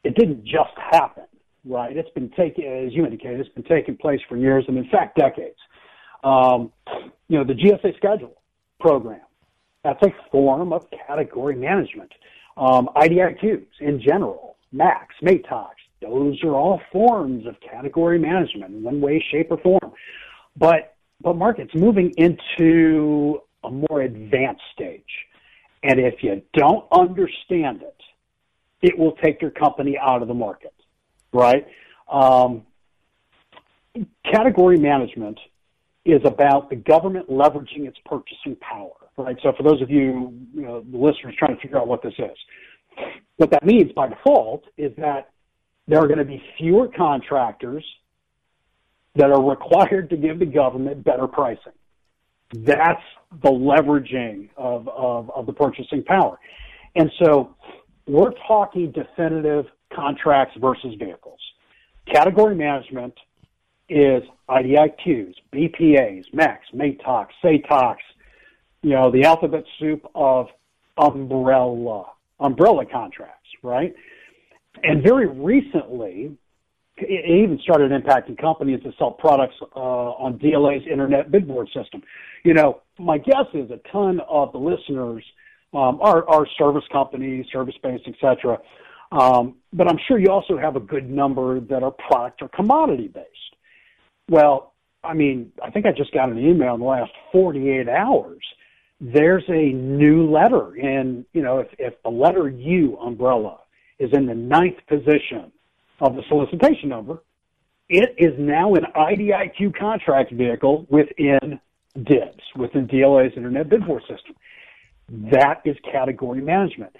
it 0.03 0.15
didn't 0.15 0.45
just 0.45 0.75
happen, 0.77 1.25
right? 1.69 1.95
It's 1.95 2.09
been 2.11 2.29
taking, 2.31 2.65
as 2.65 2.93
you 2.93 3.05
indicated, 3.05 3.39
it's 3.39 3.49
been 3.49 3.63
taking 3.63 3.95
place 3.95 4.19
for 4.27 4.35
years 4.35 4.65
and, 4.67 4.77
in 4.77 4.89
fact, 4.89 5.17
decades. 5.17 5.57
Um, 6.23 6.71
you 7.27 7.37
know, 7.37 7.43
the 7.43 7.53
GSA 7.53 7.95
schedule 7.97 8.41
program, 8.79 9.21
that's 9.83 10.01
a 10.03 10.13
form 10.31 10.73
of 10.73 10.85
category 11.07 11.55
management. 11.55 12.11
Um, 12.57 12.89
IDIQs 12.95 13.65
in 13.79 14.01
general, 14.01 14.57
MACs, 14.73 15.15
MATOCs, 15.23 15.69
those 16.01 16.41
are 16.43 16.55
all 16.55 16.81
forms 16.91 17.45
of 17.45 17.55
category 17.59 18.19
management 18.19 18.73
in 18.73 18.83
one 18.83 19.01
way, 19.01 19.23
shape, 19.31 19.51
or 19.51 19.57
form. 19.57 19.93
But, 20.57 20.95
but 21.21 21.35
Mark, 21.35 21.59
it's 21.59 21.73
moving 21.75 22.13
into 22.17 23.39
a 23.63 23.71
more 23.71 24.01
advanced 24.01 24.63
stage. 24.73 25.03
And 25.83 25.99
if 25.99 26.23
you 26.23 26.41
don't 26.53 26.85
understand 26.91 27.81
it, 27.81 27.95
it 28.81 28.97
will 28.97 29.13
take 29.23 29.41
your 29.41 29.51
company 29.51 29.97
out 29.97 30.21
of 30.21 30.27
the 30.27 30.33
market, 30.33 30.73
right? 31.33 31.67
Um, 32.11 32.63
category 34.31 34.77
management 34.77 35.39
is 36.05 36.21
about 36.25 36.69
the 36.69 36.75
government 36.75 37.29
leveraging 37.29 37.87
its 37.87 37.97
purchasing 38.05 38.55
power, 38.61 38.93
right? 39.17 39.37
So 39.43 39.53
for 39.55 39.63
those 39.63 39.81
of 39.81 39.89
you, 39.89 40.33
you 40.53 40.61
know, 40.61 40.81
the 40.81 40.97
listeners 40.97 41.35
trying 41.37 41.55
to 41.55 41.61
figure 41.61 41.77
out 41.77 41.87
what 41.87 42.01
this 42.01 42.13
is, 42.17 42.37
what 43.37 43.51
that 43.51 43.65
means 43.65 43.91
by 43.93 44.07
default 44.07 44.65
is 44.77 44.91
that 44.97 45.31
there 45.87 45.99
are 45.99 46.07
going 46.07 46.19
to 46.19 46.25
be 46.25 46.41
fewer 46.57 46.87
contractors 46.87 47.83
that 49.15 49.31
are 49.31 49.43
required 49.43 50.09
to 50.09 50.17
give 50.17 50.39
the 50.39 50.45
government 50.45 51.03
better 51.03 51.27
pricing. 51.27 51.73
That's 52.53 53.01
the 53.43 53.49
leveraging 53.49 54.49
of, 54.57 54.87
of, 54.87 55.29
of 55.31 55.45
the 55.45 55.53
purchasing 55.53 56.03
power. 56.03 56.39
And 56.95 57.11
so 57.23 57.55
we're 58.07 58.33
talking 58.47 58.91
definitive 58.91 59.65
contracts 59.93 60.55
versus 60.59 60.95
vehicles. 60.99 61.39
Category 62.11 62.55
management 62.55 63.13
is 63.89 64.23
IDIQs, 64.49 65.33
BPAs, 65.53 66.25
MACs, 66.33 66.59
MATOCs, 66.75 67.29
SATOCs, 67.43 67.95
you 68.81 68.91
know, 68.91 69.11
the 69.11 69.23
alphabet 69.23 69.63
soup 69.79 70.05
of 70.15 70.47
umbrella, 70.97 72.05
umbrella 72.39 72.85
contracts, 72.85 73.49
right? 73.63 73.93
And 74.83 75.03
very 75.03 75.27
recently, 75.27 76.37
it 76.97 77.43
even 77.43 77.59
started 77.63 77.91
impacting 77.91 78.37
companies 78.37 78.81
that 78.83 78.93
sell 78.97 79.11
products 79.11 79.55
uh, 79.75 79.79
on 79.79 80.37
DLA's 80.39 80.85
internet 80.89 81.31
bid 81.31 81.47
board 81.47 81.67
system. 81.73 82.01
You 82.43 82.53
know, 82.53 82.81
my 82.97 83.17
guess 83.17 83.45
is 83.53 83.71
a 83.71 83.79
ton 83.91 84.19
of 84.29 84.51
the 84.51 84.57
listeners 84.57 85.23
um, 85.73 85.99
are, 86.01 86.27
are 86.29 86.47
service 86.57 86.83
companies, 86.91 87.45
service 87.51 87.75
based, 87.81 88.07
etc. 88.07 88.59
Um, 89.11 89.55
but 89.73 89.87
I'm 89.87 89.97
sure 90.07 90.19
you 90.19 90.29
also 90.29 90.57
have 90.57 90.75
a 90.75 90.79
good 90.79 91.09
number 91.09 91.59
that 91.59 91.83
are 91.83 91.91
product 91.91 92.41
or 92.41 92.49
commodity 92.49 93.07
based. 93.07 93.27
Well, 94.29 94.73
I 95.03 95.13
mean, 95.13 95.51
I 95.63 95.71
think 95.71 95.85
I 95.85 95.91
just 95.91 96.13
got 96.13 96.29
an 96.29 96.37
email 96.37 96.75
in 96.75 96.81
the 96.81 96.85
last 96.85 97.11
48 97.31 97.87
hours. 97.87 98.43
There's 99.01 99.45
a 99.47 99.71
new 99.71 100.29
letter, 100.29 100.75
and 100.75 101.25
you 101.33 101.41
know, 101.41 101.59
if, 101.59 101.67
if 101.79 101.93
the 102.03 102.09
letter 102.09 102.49
U 102.49 102.97
umbrella 102.97 103.59
is 103.97 104.11
in 104.13 104.25
the 104.25 104.35
ninth 104.35 104.77
position 104.87 105.51
of 106.01 106.15
the 106.15 106.23
solicitation 106.27 106.89
number, 106.89 107.23
it 107.87 108.13
is 108.17 108.33
now 108.37 108.75
an 108.75 108.85
IDIQ 108.95 109.77
contract 109.77 110.31
vehicle 110.31 110.85
within 110.89 111.59
DIBBS, 111.97 112.39
within 112.55 112.87
DLA's 112.87 113.35
Internet 113.35 113.69
Bid 113.69 113.85
Board 113.85 114.03
system. 114.03 114.35
That 115.31 115.61
is 115.65 115.75
category 115.91 116.41
management. 116.41 116.95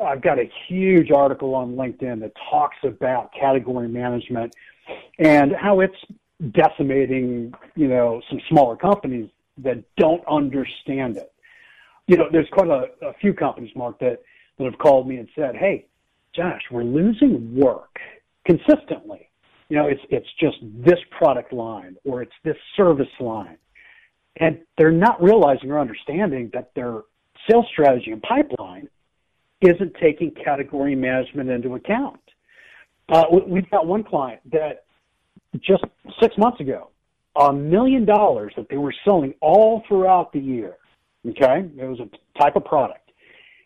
I've 0.00 0.22
got 0.22 0.38
a 0.38 0.50
huge 0.68 1.10
article 1.10 1.54
on 1.54 1.74
LinkedIn 1.74 2.20
that 2.20 2.32
talks 2.50 2.76
about 2.82 3.32
category 3.38 3.88
management 3.88 4.54
and 5.18 5.52
how 5.54 5.80
it's 5.80 5.96
decimating, 6.52 7.52
you 7.74 7.88
know, 7.88 8.20
some 8.28 8.40
smaller 8.48 8.76
companies 8.76 9.28
that 9.58 9.82
don't 9.96 10.22
understand 10.28 11.16
it. 11.16 11.32
You 12.06 12.16
know, 12.16 12.28
there's 12.30 12.48
quite 12.52 12.68
a, 12.68 12.86
a 13.06 13.12
few 13.20 13.34
companies, 13.34 13.70
Mark, 13.74 13.98
that, 13.98 14.22
that 14.58 14.64
have 14.64 14.78
called 14.78 15.08
me 15.08 15.16
and 15.16 15.28
said, 15.34 15.56
Hey, 15.56 15.86
Josh, 16.34 16.62
we're 16.70 16.84
losing 16.84 17.54
work 17.54 17.98
consistently. 18.46 19.28
You 19.68 19.76
know, 19.76 19.86
it's 19.86 20.00
it's 20.08 20.28
just 20.40 20.56
this 20.62 20.98
product 21.10 21.52
line 21.52 21.96
or 22.04 22.22
it's 22.22 22.32
this 22.44 22.56
service 22.76 23.08
line. 23.20 23.58
And 24.36 24.60
they're 24.78 24.92
not 24.92 25.22
realizing 25.22 25.70
or 25.70 25.78
understanding 25.78 26.50
that 26.54 26.70
their 26.74 27.02
sales 27.50 27.66
strategy 27.72 28.12
and 28.12 28.22
pipeline 28.22 28.88
isn't 29.60 29.94
taking 30.00 30.30
category 30.30 30.94
management 30.94 31.50
into 31.50 31.74
account. 31.74 32.20
Uh, 33.08 33.24
we've 33.46 33.68
got 33.70 33.86
one 33.86 34.04
client 34.04 34.40
that 34.52 34.84
just 35.60 35.82
six 36.20 36.36
months 36.36 36.60
ago, 36.60 36.90
a 37.36 37.52
million 37.52 38.04
dollars 38.04 38.52
that 38.56 38.68
they 38.68 38.76
were 38.76 38.94
selling 39.04 39.34
all 39.40 39.82
throughout 39.88 40.32
the 40.32 40.40
year. 40.40 40.76
Okay, 41.26 41.68
it 41.76 41.84
was 41.84 41.98
a 42.00 42.38
type 42.38 42.54
of 42.56 42.64
product, 42.64 43.10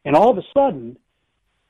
and 0.04 0.16
all 0.16 0.30
of 0.30 0.38
a 0.38 0.42
sudden, 0.54 0.96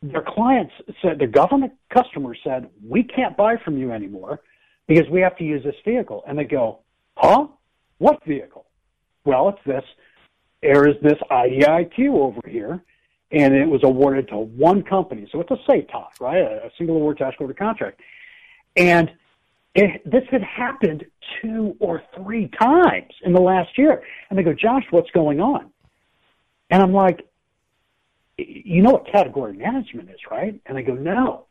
their 0.02 0.24
clients 0.26 0.72
said, 1.00 1.18
the 1.18 1.26
government 1.26 1.72
customers 1.92 2.38
said, 2.42 2.68
we 2.86 3.04
can't 3.04 3.36
buy 3.36 3.56
from 3.64 3.78
you 3.78 3.92
anymore 3.92 4.40
because 4.88 5.08
we 5.10 5.20
have 5.20 5.36
to 5.36 5.44
use 5.44 5.62
this 5.62 5.76
vehicle. 5.84 6.24
And 6.26 6.36
they 6.36 6.44
go, 6.44 6.80
huh? 7.16 7.46
What 7.98 8.24
vehicle? 8.26 8.66
Well, 9.24 9.48
it's 9.50 9.58
this. 9.64 9.84
There 10.60 10.88
is 10.88 10.96
this 11.02 11.18
IDIQ 11.30 12.14
over 12.14 12.40
here, 12.48 12.82
and 13.32 13.54
it 13.54 13.66
was 13.66 13.82
awarded 13.82 14.28
to 14.28 14.36
one 14.36 14.82
company. 14.82 15.26
So 15.32 15.40
it's 15.40 15.50
a 15.50 15.70
SATOC, 15.70 16.20
right? 16.20 16.38
A, 16.38 16.70
single 16.76 16.96
award 16.96 17.18
task 17.18 17.40
order 17.40 17.54
contract. 17.54 18.00
And 18.76 19.10
it, 19.74 20.02
this 20.04 20.24
had 20.30 20.42
happened 20.42 21.06
two 21.40 21.74
or 21.80 22.02
three 22.14 22.48
times 22.48 23.12
in 23.24 23.32
the 23.32 23.40
last 23.40 23.76
year. 23.78 24.02
And 24.28 24.38
they 24.38 24.42
go, 24.42 24.52
Josh, 24.52 24.84
what's 24.90 25.10
going 25.12 25.40
on? 25.40 25.70
And 26.70 26.82
I'm 26.82 26.92
like, 26.92 27.26
you 28.36 28.82
know 28.82 28.90
what 28.90 29.06
category 29.10 29.54
management 29.54 30.10
is, 30.10 30.20
right? 30.30 30.60
And 30.66 30.76
I 30.76 30.82
go, 30.82 30.94
no. 30.94 31.46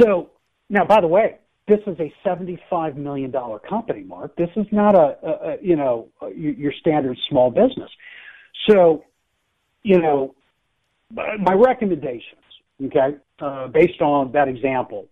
So 0.00 0.30
now, 0.68 0.84
by 0.84 1.00
the 1.00 1.06
way, 1.06 1.36
this 1.66 1.80
is 1.86 1.96
a 1.98 2.12
$75 2.26 2.96
million 2.96 3.32
company, 3.68 4.02
Mark. 4.02 4.36
This 4.36 4.50
is 4.56 4.66
not 4.70 4.94
a, 4.94 5.16
a, 5.22 5.30
a 5.30 5.56
you 5.62 5.76
know, 5.76 6.08
a, 6.20 6.30
your 6.34 6.72
standard 6.80 7.16
small 7.28 7.50
business. 7.50 7.90
So, 8.68 9.04
you 9.82 10.00
know, 10.00 10.34
my 11.12 11.54
recommendations, 11.54 12.40
okay, 12.84 13.16
uh, 13.40 13.68
based 13.68 14.00
on 14.00 14.32
that 14.32 14.48
example, 14.48 15.06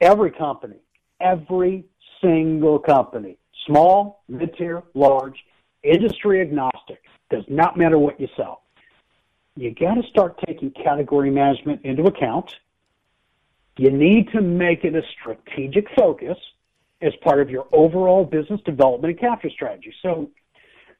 every 0.00 0.30
company, 0.30 0.76
every 1.20 1.84
single 2.20 2.78
company, 2.78 3.36
small, 3.66 4.22
mid-tier, 4.28 4.82
large, 4.94 5.44
industry 5.82 6.40
agnostic, 6.40 7.02
does 7.30 7.44
not 7.48 7.76
matter 7.76 7.98
what 7.98 8.18
you 8.20 8.28
sell 8.36 8.62
you 9.58 9.74
got 9.74 9.94
to 9.94 10.02
start 10.08 10.38
taking 10.46 10.70
category 10.70 11.30
management 11.30 11.80
into 11.84 12.04
account. 12.04 12.54
You 13.76 13.90
need 13.90 14.28
to 14.30 14.40
make 14.40 14.84
it 14.84 14.94
a 14.94 15.02
strategic 15.20 15.88
focus 15.96 16.38
as 17.02 17.12
part 17.22 17.40
of 17.40 17.50
your 17.50 17.66
overall 17.72 18.24
business 18.24 18.60
development 18.64 19.12
and 19.12 19.20
capture 19.20 19.50
strategy. 19.50 19.92
So, 20.00 20.30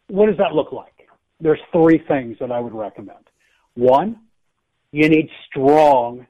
what 0.08 0.26
does 0.26 0.38
that 0.38 0.54
look 0.54 0.72
like? 0.72 0.97
There's 1.40 1.60
three 1.72 2.02
things 2.08 2.36
that 2.40 2.50
I 2.50 2.60
would 2.60 2.74
recommend. 2.74 3.24
One, 3.74 4.20
you 4.92 5.08
need 5.08 5.28
strong 5.48 6.26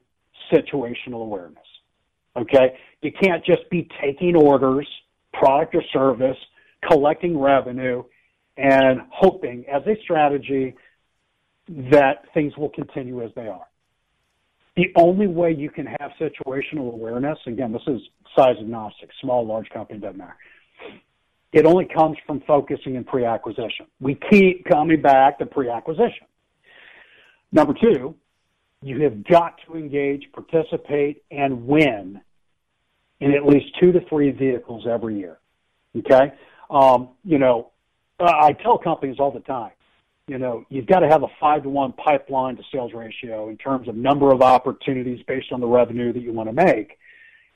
situational 0.51 1.23
awareness. 1.23 1.57
Okay? 2.35 2.77
You 3.01 3.11
can't 3.11 3.43
just 3.43 3.69
be 3.69 3.87
taking 4.01 4.35
orders, 4.35 4.87
product 5.33 5.75
or 5.75 5.83
service, 5.91 6.37
collecting 6.87 7.37
revenue, 7.37 8.03
and 8.57 9.01
hoping 9.11 9.65
as 9.71 9.81
a 9.87 9.95
strategy 10.03 10.75
that 11.91 12.25
things 12.33 12.55
will 12.57 12.69
continue 12.69 13.23
as 13.23 13.31
they 13.35 13.47
are. 13.47 13.65
The 14.75 14.91
only 14.95 15.27
way 15.27 15.51
you 15.51 15.69
can 15.69 15.85
have 15.85 16.11
situational 16.19 16.93
awareness, 16.93 17.37
again, 17.47 17.71
this 17.71 17.81
is 17.87 18.01
size 18.35 18.55
agnostic, 18.59 19.09
small, 19.21 19.45
large 19.45 19.69
company, 19.69 19.99
doesn't 19.99 20.17
matter. 20.17 20.35
It 21.51 21.65
only 21.65 21.85
comes 21.85 22.17
from 22.27 22.41
focusing 22.41 22.95
in 22.95 23.03
pre-acquisition. 23.03 23.87
We 23.99 24.15
keep 24.29 24.65
coming 24.65 25.01
back 25.01 25.39
to 25.39 25.45
pre-acquisition. 25.45 26.27
Number 27.51 27.73
two, 27.73 28.15
you 28.81 29.01
have 29.01 29.23
got 29.25 29.59
to 29.65 29.75
engage, 29.75 30.27
participate, 30.31 31.23
and 31.31 31.65
win 31.65 32.21
in 33.19 33.33
at 33.33 33.45
least 33.45 33.65
two 33.79 33.91
to 33.91 33.99
three 34.07 34.31
vehicles 34.31 34.85
every 34.89 35.17
year. 35.17 35.39
Okay? 35.97 36.31
Um, 36.69 37.09
you 37.25 37.39
know, 37.39 37.71
I 38.19 38.53
tell 38.53 38.77
companies 38.77 39.17
all 39.19 39.31
the 39.31 39.39
time, 39.39 39.71
you 40.27 40.37
know, 40.37 40.63
you've 40.69 40.85
got 40.85 40.99
to 40.99 41.07
have 41.07 41.23
a 41.23 41.27
five 41.39 41.63
to 41.63 41.69
one 41.69 41.93
pipeline 41.93 42.55
to 42.57 42.63
sales 42.71 42.93
ratio 42.93 43.49
in 43.49 43.57
terms 43.57 43.87
of 43.87 43.95
number 43.95 44.31
of 44.31 44.41
opportunities 44.43 45.23
based 45.27 45.51
on 45.51 45.59
the 45.59 45.67
revenue 45.67 46.13
that 46.13 46.21
you 46.21 46.31
want 46.31 46.49
to 46.49 46.53
make. 46.53 46.99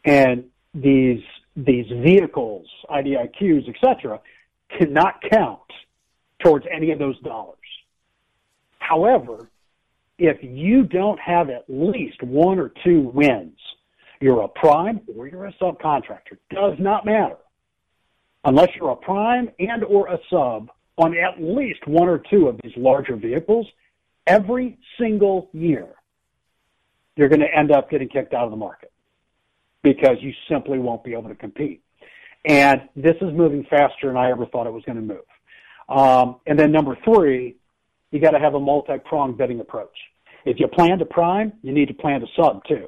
And 0.04 0.46
these 0.74 1.22
these 1.56 1.86
vehicles, 2.04 2.68
IDIQs, 2.90 3.70
etc., 3.70 4.20
cannot 4.78 5.22
count 5.30 5.60
towards 6.44 6.66
any 6.72 6.92
of 6.92 7.00
those 7.00 7.20
dollars. 7.20 7.58
However, 8.80 9.50
if 10.18 10.38
you 10.42 10.84
don't 10.84 11.20
have 11.20 11.50
at 11.50 11.66
least 11.68 12.22
one 12.24 12.60
or 12.60 12.72
two 12.84 13.02
wins, 13.02 13.58
you're 14.20 14.42
a 14.42 14.48
prime 14.48 15.02
or 15.16 15.28
you're 15.28 15.46
a 15.46 15.54
subcontractor. 15.54 16.38
Does 16.50 16.78
not 16.80 17.06
matter. 17.06 17.38
Unless 18.46 18.70
you're 18.76 18.92
a 18.92 18.96
prime 18.96 19.50
and 19.60 19.84
or 19.84 20.08
a 20.08 20.20
sub 20.30 20.70
on 20.98 21.18
at 21.18 21.42
least 21.42 21.86
one 21.88 22.08
or 22.08 22.22
two 22.30 22.48
of 22.48 22.60
these 22.64 22.74
larger 22.78 23.16
vehicles, 23.16 23.68
every 24.28 24.78
single 24.98 25.50
year, 25.54 25.88
you're 27.16 27.30
going 27.30 27.42
to 27.42 27.54
end 27.54 27.72
up 27.72 27.90
getting 27.90 28.10
kicked 28.10 28.34
out 28.34 28.46
of 28.46 28.52
the 28.52 28.58
market 28.58 28.93
because 29.84 30.18
you 30.22 30.32
simply 30.50 30.80
won't 30.80 31.04
be 31.04 31.14
able 31.14 31.30
to 31.30 31.36
compete. 31.36 31.82
And 32.46 32.90
this 32.96 33.16
is 33.22 33.34
moving 33.34 33.66
faster 33.70 34.08
than 34.08 34.18
I 34.18 34.32
ever 34.32 34.46
thought 34.46 34.68
it 34.68 34.74
was 34.74 34.84
going 34.86 34.96
to 34.96 35.02
move. 35.02 35.26
Um, 35.90 36.38
and 36.48 36.58
then 36.58 36.72
number 36.72 36.98
three, 37.06 37.56
you 38.12 38.20
got 38.20 38.32
to 38.32 38.40
have 38.40 38.54
a 38.54 38.60
multi-pronged 38.60 39.38
bidding 39.38 39.60
approach. 39.60 39.96
If 40.46 40.60
you 40.60 40.68
plan 40.68 41.00
to 41.00 41.06
prime, 41.06 41.54
you 41.62 41.72
need 41.72 41.88
to 41.88 41.94
plan 41.94 42.22
to 42.22 42.28
sub 42.36 42.64
too. 42.66 42.88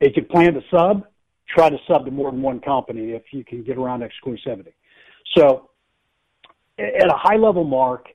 If 0.00 0.16
you 0.16 0.24
plan 0.24 0.54
to 0.54 0.60
sub, 0.70 1.06
try 1.48 1.68
to 1.68 1.76
sub 1.86 2.04
to 2.06 2.10
more 2.10 2.30
than 2.30 2.40
one 2.42 2.60
company 2.60 3.12
if 3.12 3.22
you 3.32 3.44
can 3.44 3.62
get 3.62 3.76
around 3.76 4.02
exclusivity. 4.02 4.72
So 5.36 5.70
at 6.78 7.06
a 7.06 7.16
high 7.16 7.36
level 7.36 7.64
mark, 7.64 8.06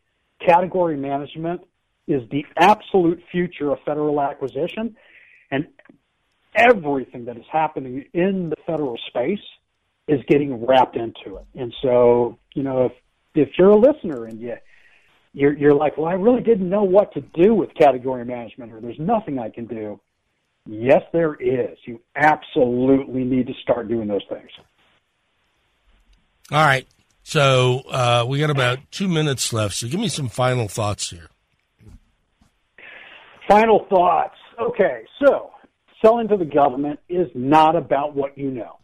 category 0.46 0.98
management 0.98 1.62
is 2.08 2.22
the 2.32 2.46
absolute 2.58 3.22
future 3.32 3.72
of 3.72 3.80
federal 3.86 4.22
acquisition 4.22 4.96
and 5.52 5.68
everything 6.56 7.26
that 7.26 7.38
is 7.38 7.46
happening 7.52 8.06
in 8.14 8.50
the 8.50 8.56
federal 8.66 8.98
space 9.08 9.40
is 10.08 10.20
getting 10.28 10.66
wrapped 10.66 10.96
into 10.96 11.38
it. 11.38 11.46
And 11.56 11.74
so, 11.82 12.38
you 12.54 12.64
know, 12.64 12.86
if 12.86 12.92
if 13.34 13.50
you're 13.58 13.72
a 13.72 13.78
listener 13.78 14.26
and 14.26 14.40
you 14.40 14.56
you're 15.34 15.54
you're 15.54 15.74
like, 15.74 15.98
well, 15.98 16.08
I 16.08 16.14
really 16.14 16.42
didn't 16.42 16.70
know 16.70 16.84
what 16.84 17.14
to 17.14 17.22
do 17.22 17.54
with 17.54 17.74
category 17.76 18.26
management, 18.26 18.72
or 18.72 18.82
there's 18.82 19.00
nothing 19.00 19.40
I 19.40 19.50
can 19.50 19.66
do. 19.66 20.00
Yes, 20.68 21.02
there 21.14 21.36
is. 21.36 21.78
You 21.86 22.02
absolutely 22.16 23.24
need 23.24 23.48
to 23.48 23.54
start 23.62 23.88
doing 23.88 24.08
those 24.08 24.24
things. 24.30 24.50
All 26.52 26.66
right. 26.66 26.88
So 27.24 27.82
uh, 27.90 28.26
we 28.28 28.40
got 28.40 28.50
about 28.50 28.80
two 28.92 29.08
minutes 29.08 29.52
left. 29.52 29.76
So 29.76 29.88
give 29.88 30.00
me 30.00 30.08
some 30.08 30.30
final 30.30 30.68
thoughts 30.68 31.10
here. 31.10 31.28
Final 33.48 33.86
thoughts. 33.90 34.36
Okay, 34.60 35.04
so 35.24 35.52
selling 36.06 36.28
to 36.28 36.38
the 36.38 36.46
government 36.46 37.00
is 37.10 37.28
not 37.34 37.76
about 37.76 38.16
what 38.16 38.38
you 38.38 38.52
know. 38.52 38.78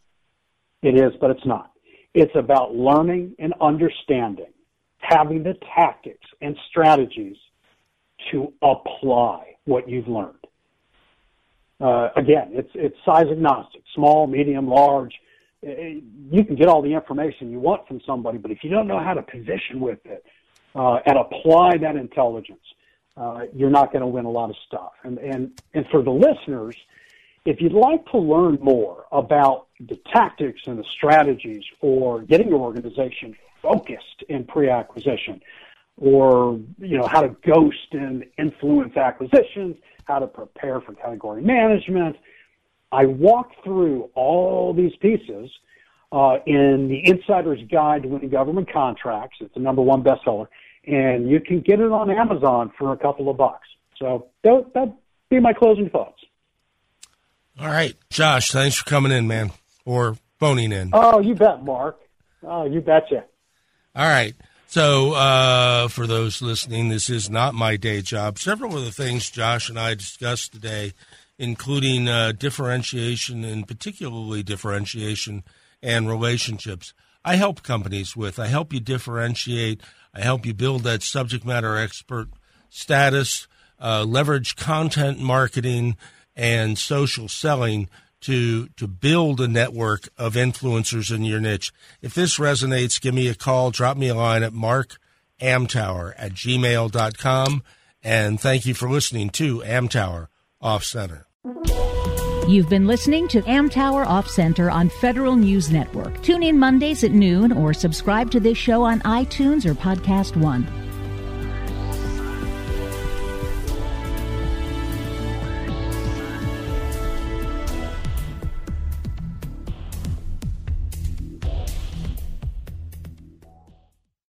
It 0.82 0.96
is, 0.96 1.12
but 1.22 1.30
it's 1.32 1.46
not. 1.46 1.72
It's 2.14 2.36
about 2.36 2.76
learning 2.76 3.36
and 3.40 3.54
understanding, 3.62 4.52
having 4.98 5.44
the 5.44 5.56
tactics 5.76 6.26
and 6.42 6.58
strategies 6.70 7.38
to 8.32 8.52
apply 8.62 9.56
what 9.66 9.88
you've 9.88 10.08
learned. 10.08 10.36
Uh, 11.80 12.10
again, 12.16 12.50
it's 12.52 12.70
it's 12.76 12.96
size 13.06 13.26
agnostic, 13.32 13.82
small, 13.96 14.28
medium, 14.28 14.68
large. 14.68 15.14
You 15.64 16.44
can 16.46 16.56
get 16.56 16.68
all 16.68 16.82
the 16.82 16.94
information 16.94 17.52
you 17.52 17.60
want 17.60 17.88
from 17.88 18.02
somebody, 18.06 18.40
but 18.40 18.52
if 18.52 18.64
you 18.64 18.70
don't 18.70 18.88
know 18.88 19.00
how 19.00 19.14
to 19.14 19.22
position 19.22 19.80
with 19.80 20.00
it 20.06 20.24
uh, 20.76 21.00
and 21.06 21.18
apply 21.18 21.78
that 21.78 21.96
intelligence, 21.96 22.66
uh, 23.16 23.42
you're 23.56 23.70
not 23.70 23.92
going 23.92 24.02
to 24.02 24.08
win 24.08 24.26
a 24.26 24.30
lot 24.30 24.50
of 24.50 24.56
stuff. 24.68 24.92
And 25.04 25.18
and 25.20 25.62
and 25.74 25.86
for 25.92 26.04
the 26.04 26.12
listeners, 26.12 26.76
if 27.46 27.62
you'd 27.62 27.74
like 27.74 28.06
to 28.12 28.18
learn 28.18 28.58
more 28.62 29.06
about 29.12 29.68
the 29.80 30.00
tactics 30.14 30.62
and 30.68 30.78
the 30.78 30.86
strategies 30.96 31.64
for 31.80 32.22
getting 32.22 32.50
your 32.50 32.60
organization 32.60 33.36
focused 33.62 34.24
in 34.30 34.44
pre-acquisition, 34.44 35.42
or 35.98 36.60
you 36.80 36.98
know 36.98 37.08
how 37.08 37.22
to 37.22 37.30
ghost 37.46 37.94
and 37.94 38.26
influence 38.38 38.96
acquisitions, 38.96 39.76
how 40.06 40.20
to 40.20 40.28
prepare 40.28 40.82
for 40.82 40.94
category 40.94 41.42
management, 41.42 42.16
I 42.92 43.06
walk 43.06 43.52
through 43.64 44.10
all 44.16 44.74
these 44.74 44.96
pieces 44.98 45.50
uh, 46.12 46.38
in 46.46 46.90
the 46.90 47.10
Insider's 47.10 47.62
Guide 47.72 48.04
to 48.04 48.10
Winning 48.10 48.30
Government 48.30 48.72
Contracts. 48.72 49.38
It's 49.40 49.54
the 49.54 49.62
number 49.62 49.82
one 49.82 50.04
bestseller, 50.04 50.48
and 50.86 51.30
you 51.30 51.40
can 51.40 51.62
get 51.62 51.80
it 51.80 51.92
on 51.92 52.12
Amazon 52.12 52.72
for 52.78 52.92
a 52.92 52.98
couple 52.98 53.30
of 53.30 53.38
bucks. 53.38 53.68
So 53.98 54.28
that 54.44 54.72
that'd 54.74 54.94
be 55.30 55.40
my 55.40 55.54
closing 55.54 55.90
thoughts. 55.90 56.22
All 57.60 57.68
right, 57.68 57.96
Josh, 58.10 58.52
thanks 58.52 58.78
for 58.78 58.90
coming 58.90 59.12
in, 59.12 59.28
man, 59.28 59.52
or 59.86 60.18
phoning 60.40 60.72
in. 60.72 60.92
Oh, 60.94 61.20
you 61.20 61.36
bet, 61.36 61.64
Mark. 61.64 62.00
Oh, 62.44 62.66
you 62.66 62.82
betcha. 62.82 63.26
All 63.96 64.08
right. 64.08 64.36
So, 64.68 65.14
uh, 65.14 65.90
for 65.90 66.08
those 66.08 66.42
listening, 66.42 66.88
this 66.88 67.10
is 67.10 67.30
not 67.30 67.54
my 67.54 67.76
day 67.76 68.02
job. 68.02 68.40
Several 68.40 68.78
of 68.78 68.86
the 68.86 68.92
things 68.92 69.30
Josh 69.30 69.70
and 69.70 69.78
I 69.78 69.96
discussed 69.96 70.54
today, 70.54 70.94
including 71.38 72.08
uh, 72.08 72.32
differentiation 72.32 73.44
and 73.44 73.68
particularly 73.68 74.44
differentiation 74.44 75.44
and 75.84 76.08
relationships, 76.08 76.94
I 77.24 77.36
help 77.36 77.64
companies 77.64 78.16
with. 78.16 78.40
I 78.40 78.48
help 78.48 78.74
you 78.74 78.80
differentiate. 78.80 79.82
I 80.14 80.22
help 80.22 80.46
you 80.46 80.54
build 80.54 80.84
that 80.84 81.04
subject 81.04 81.46
matter 81.46 81.78
expert 81.78 82.30
status, 82.70 83.48
uh, 83.80 84.06
leverage 84.08 84.56
content 84.56 85.20
marketing 85.20 85.98
and 86.36 86.78
social 86.78 87.28
selling 87.28 87.90
to 88.22 88.68
to 88.78 88.88
build 88.88 89.42
a 89.42 89.48
network 89.48 90.10
of 90.18 90.36
influencers 90.36 91.14
in 91.14 91.24
your 91.24 91.40
niche. 91.40 91.74
If 92.02 92.14
this 92.14 92.38
resonates, 92.38 93.02
give 93.02 93.14
me 93.14 93.28
a 93.28 93.36
call, 93.36 93.72
drop 93.72 93.98
me 93.98 94.08
a 94.08 94.16
line 94.16 94.44
at 94.44 94.54
markamtower 94.54 96.14
at 96.18 96.34
gmail.com. 96.34 97.64
And 98.04 98.40
thank 98.40 98.66
you 98.66 98.74
for 98.74 98.90
listening 98.90 99.30
to 99.32 99.60
Amtower 99.60 100.28
Off 100.60 100.84
Center. 100.84 101.28
You've 102.48 102.70
been 102.70 102.88
listening 102.88 103.28
to 103.30 103.42
Amtower 103.44 104.06
Off 104.06 104.28
Center 104.28 104.72
on 104.72 104.90
Federal 104.90 105.36
News 105.36 105.72
Network. 105.72 106.22
Tune 106.24 106.44
in 106.44 106.58
Mondays 106.58 107.04
at 107.04 107.12
noon 107.12 107.52
or 107.52 107.74
subscribe 107.74 108.32
to 108.32 108.40
this 108.40 108.58
show 108.58 108.84
on 108.84 109.00
iTunes 109.02 109.66
or 109.66 109.76
Podcast 109.76 110.36
One. 110.36 110.81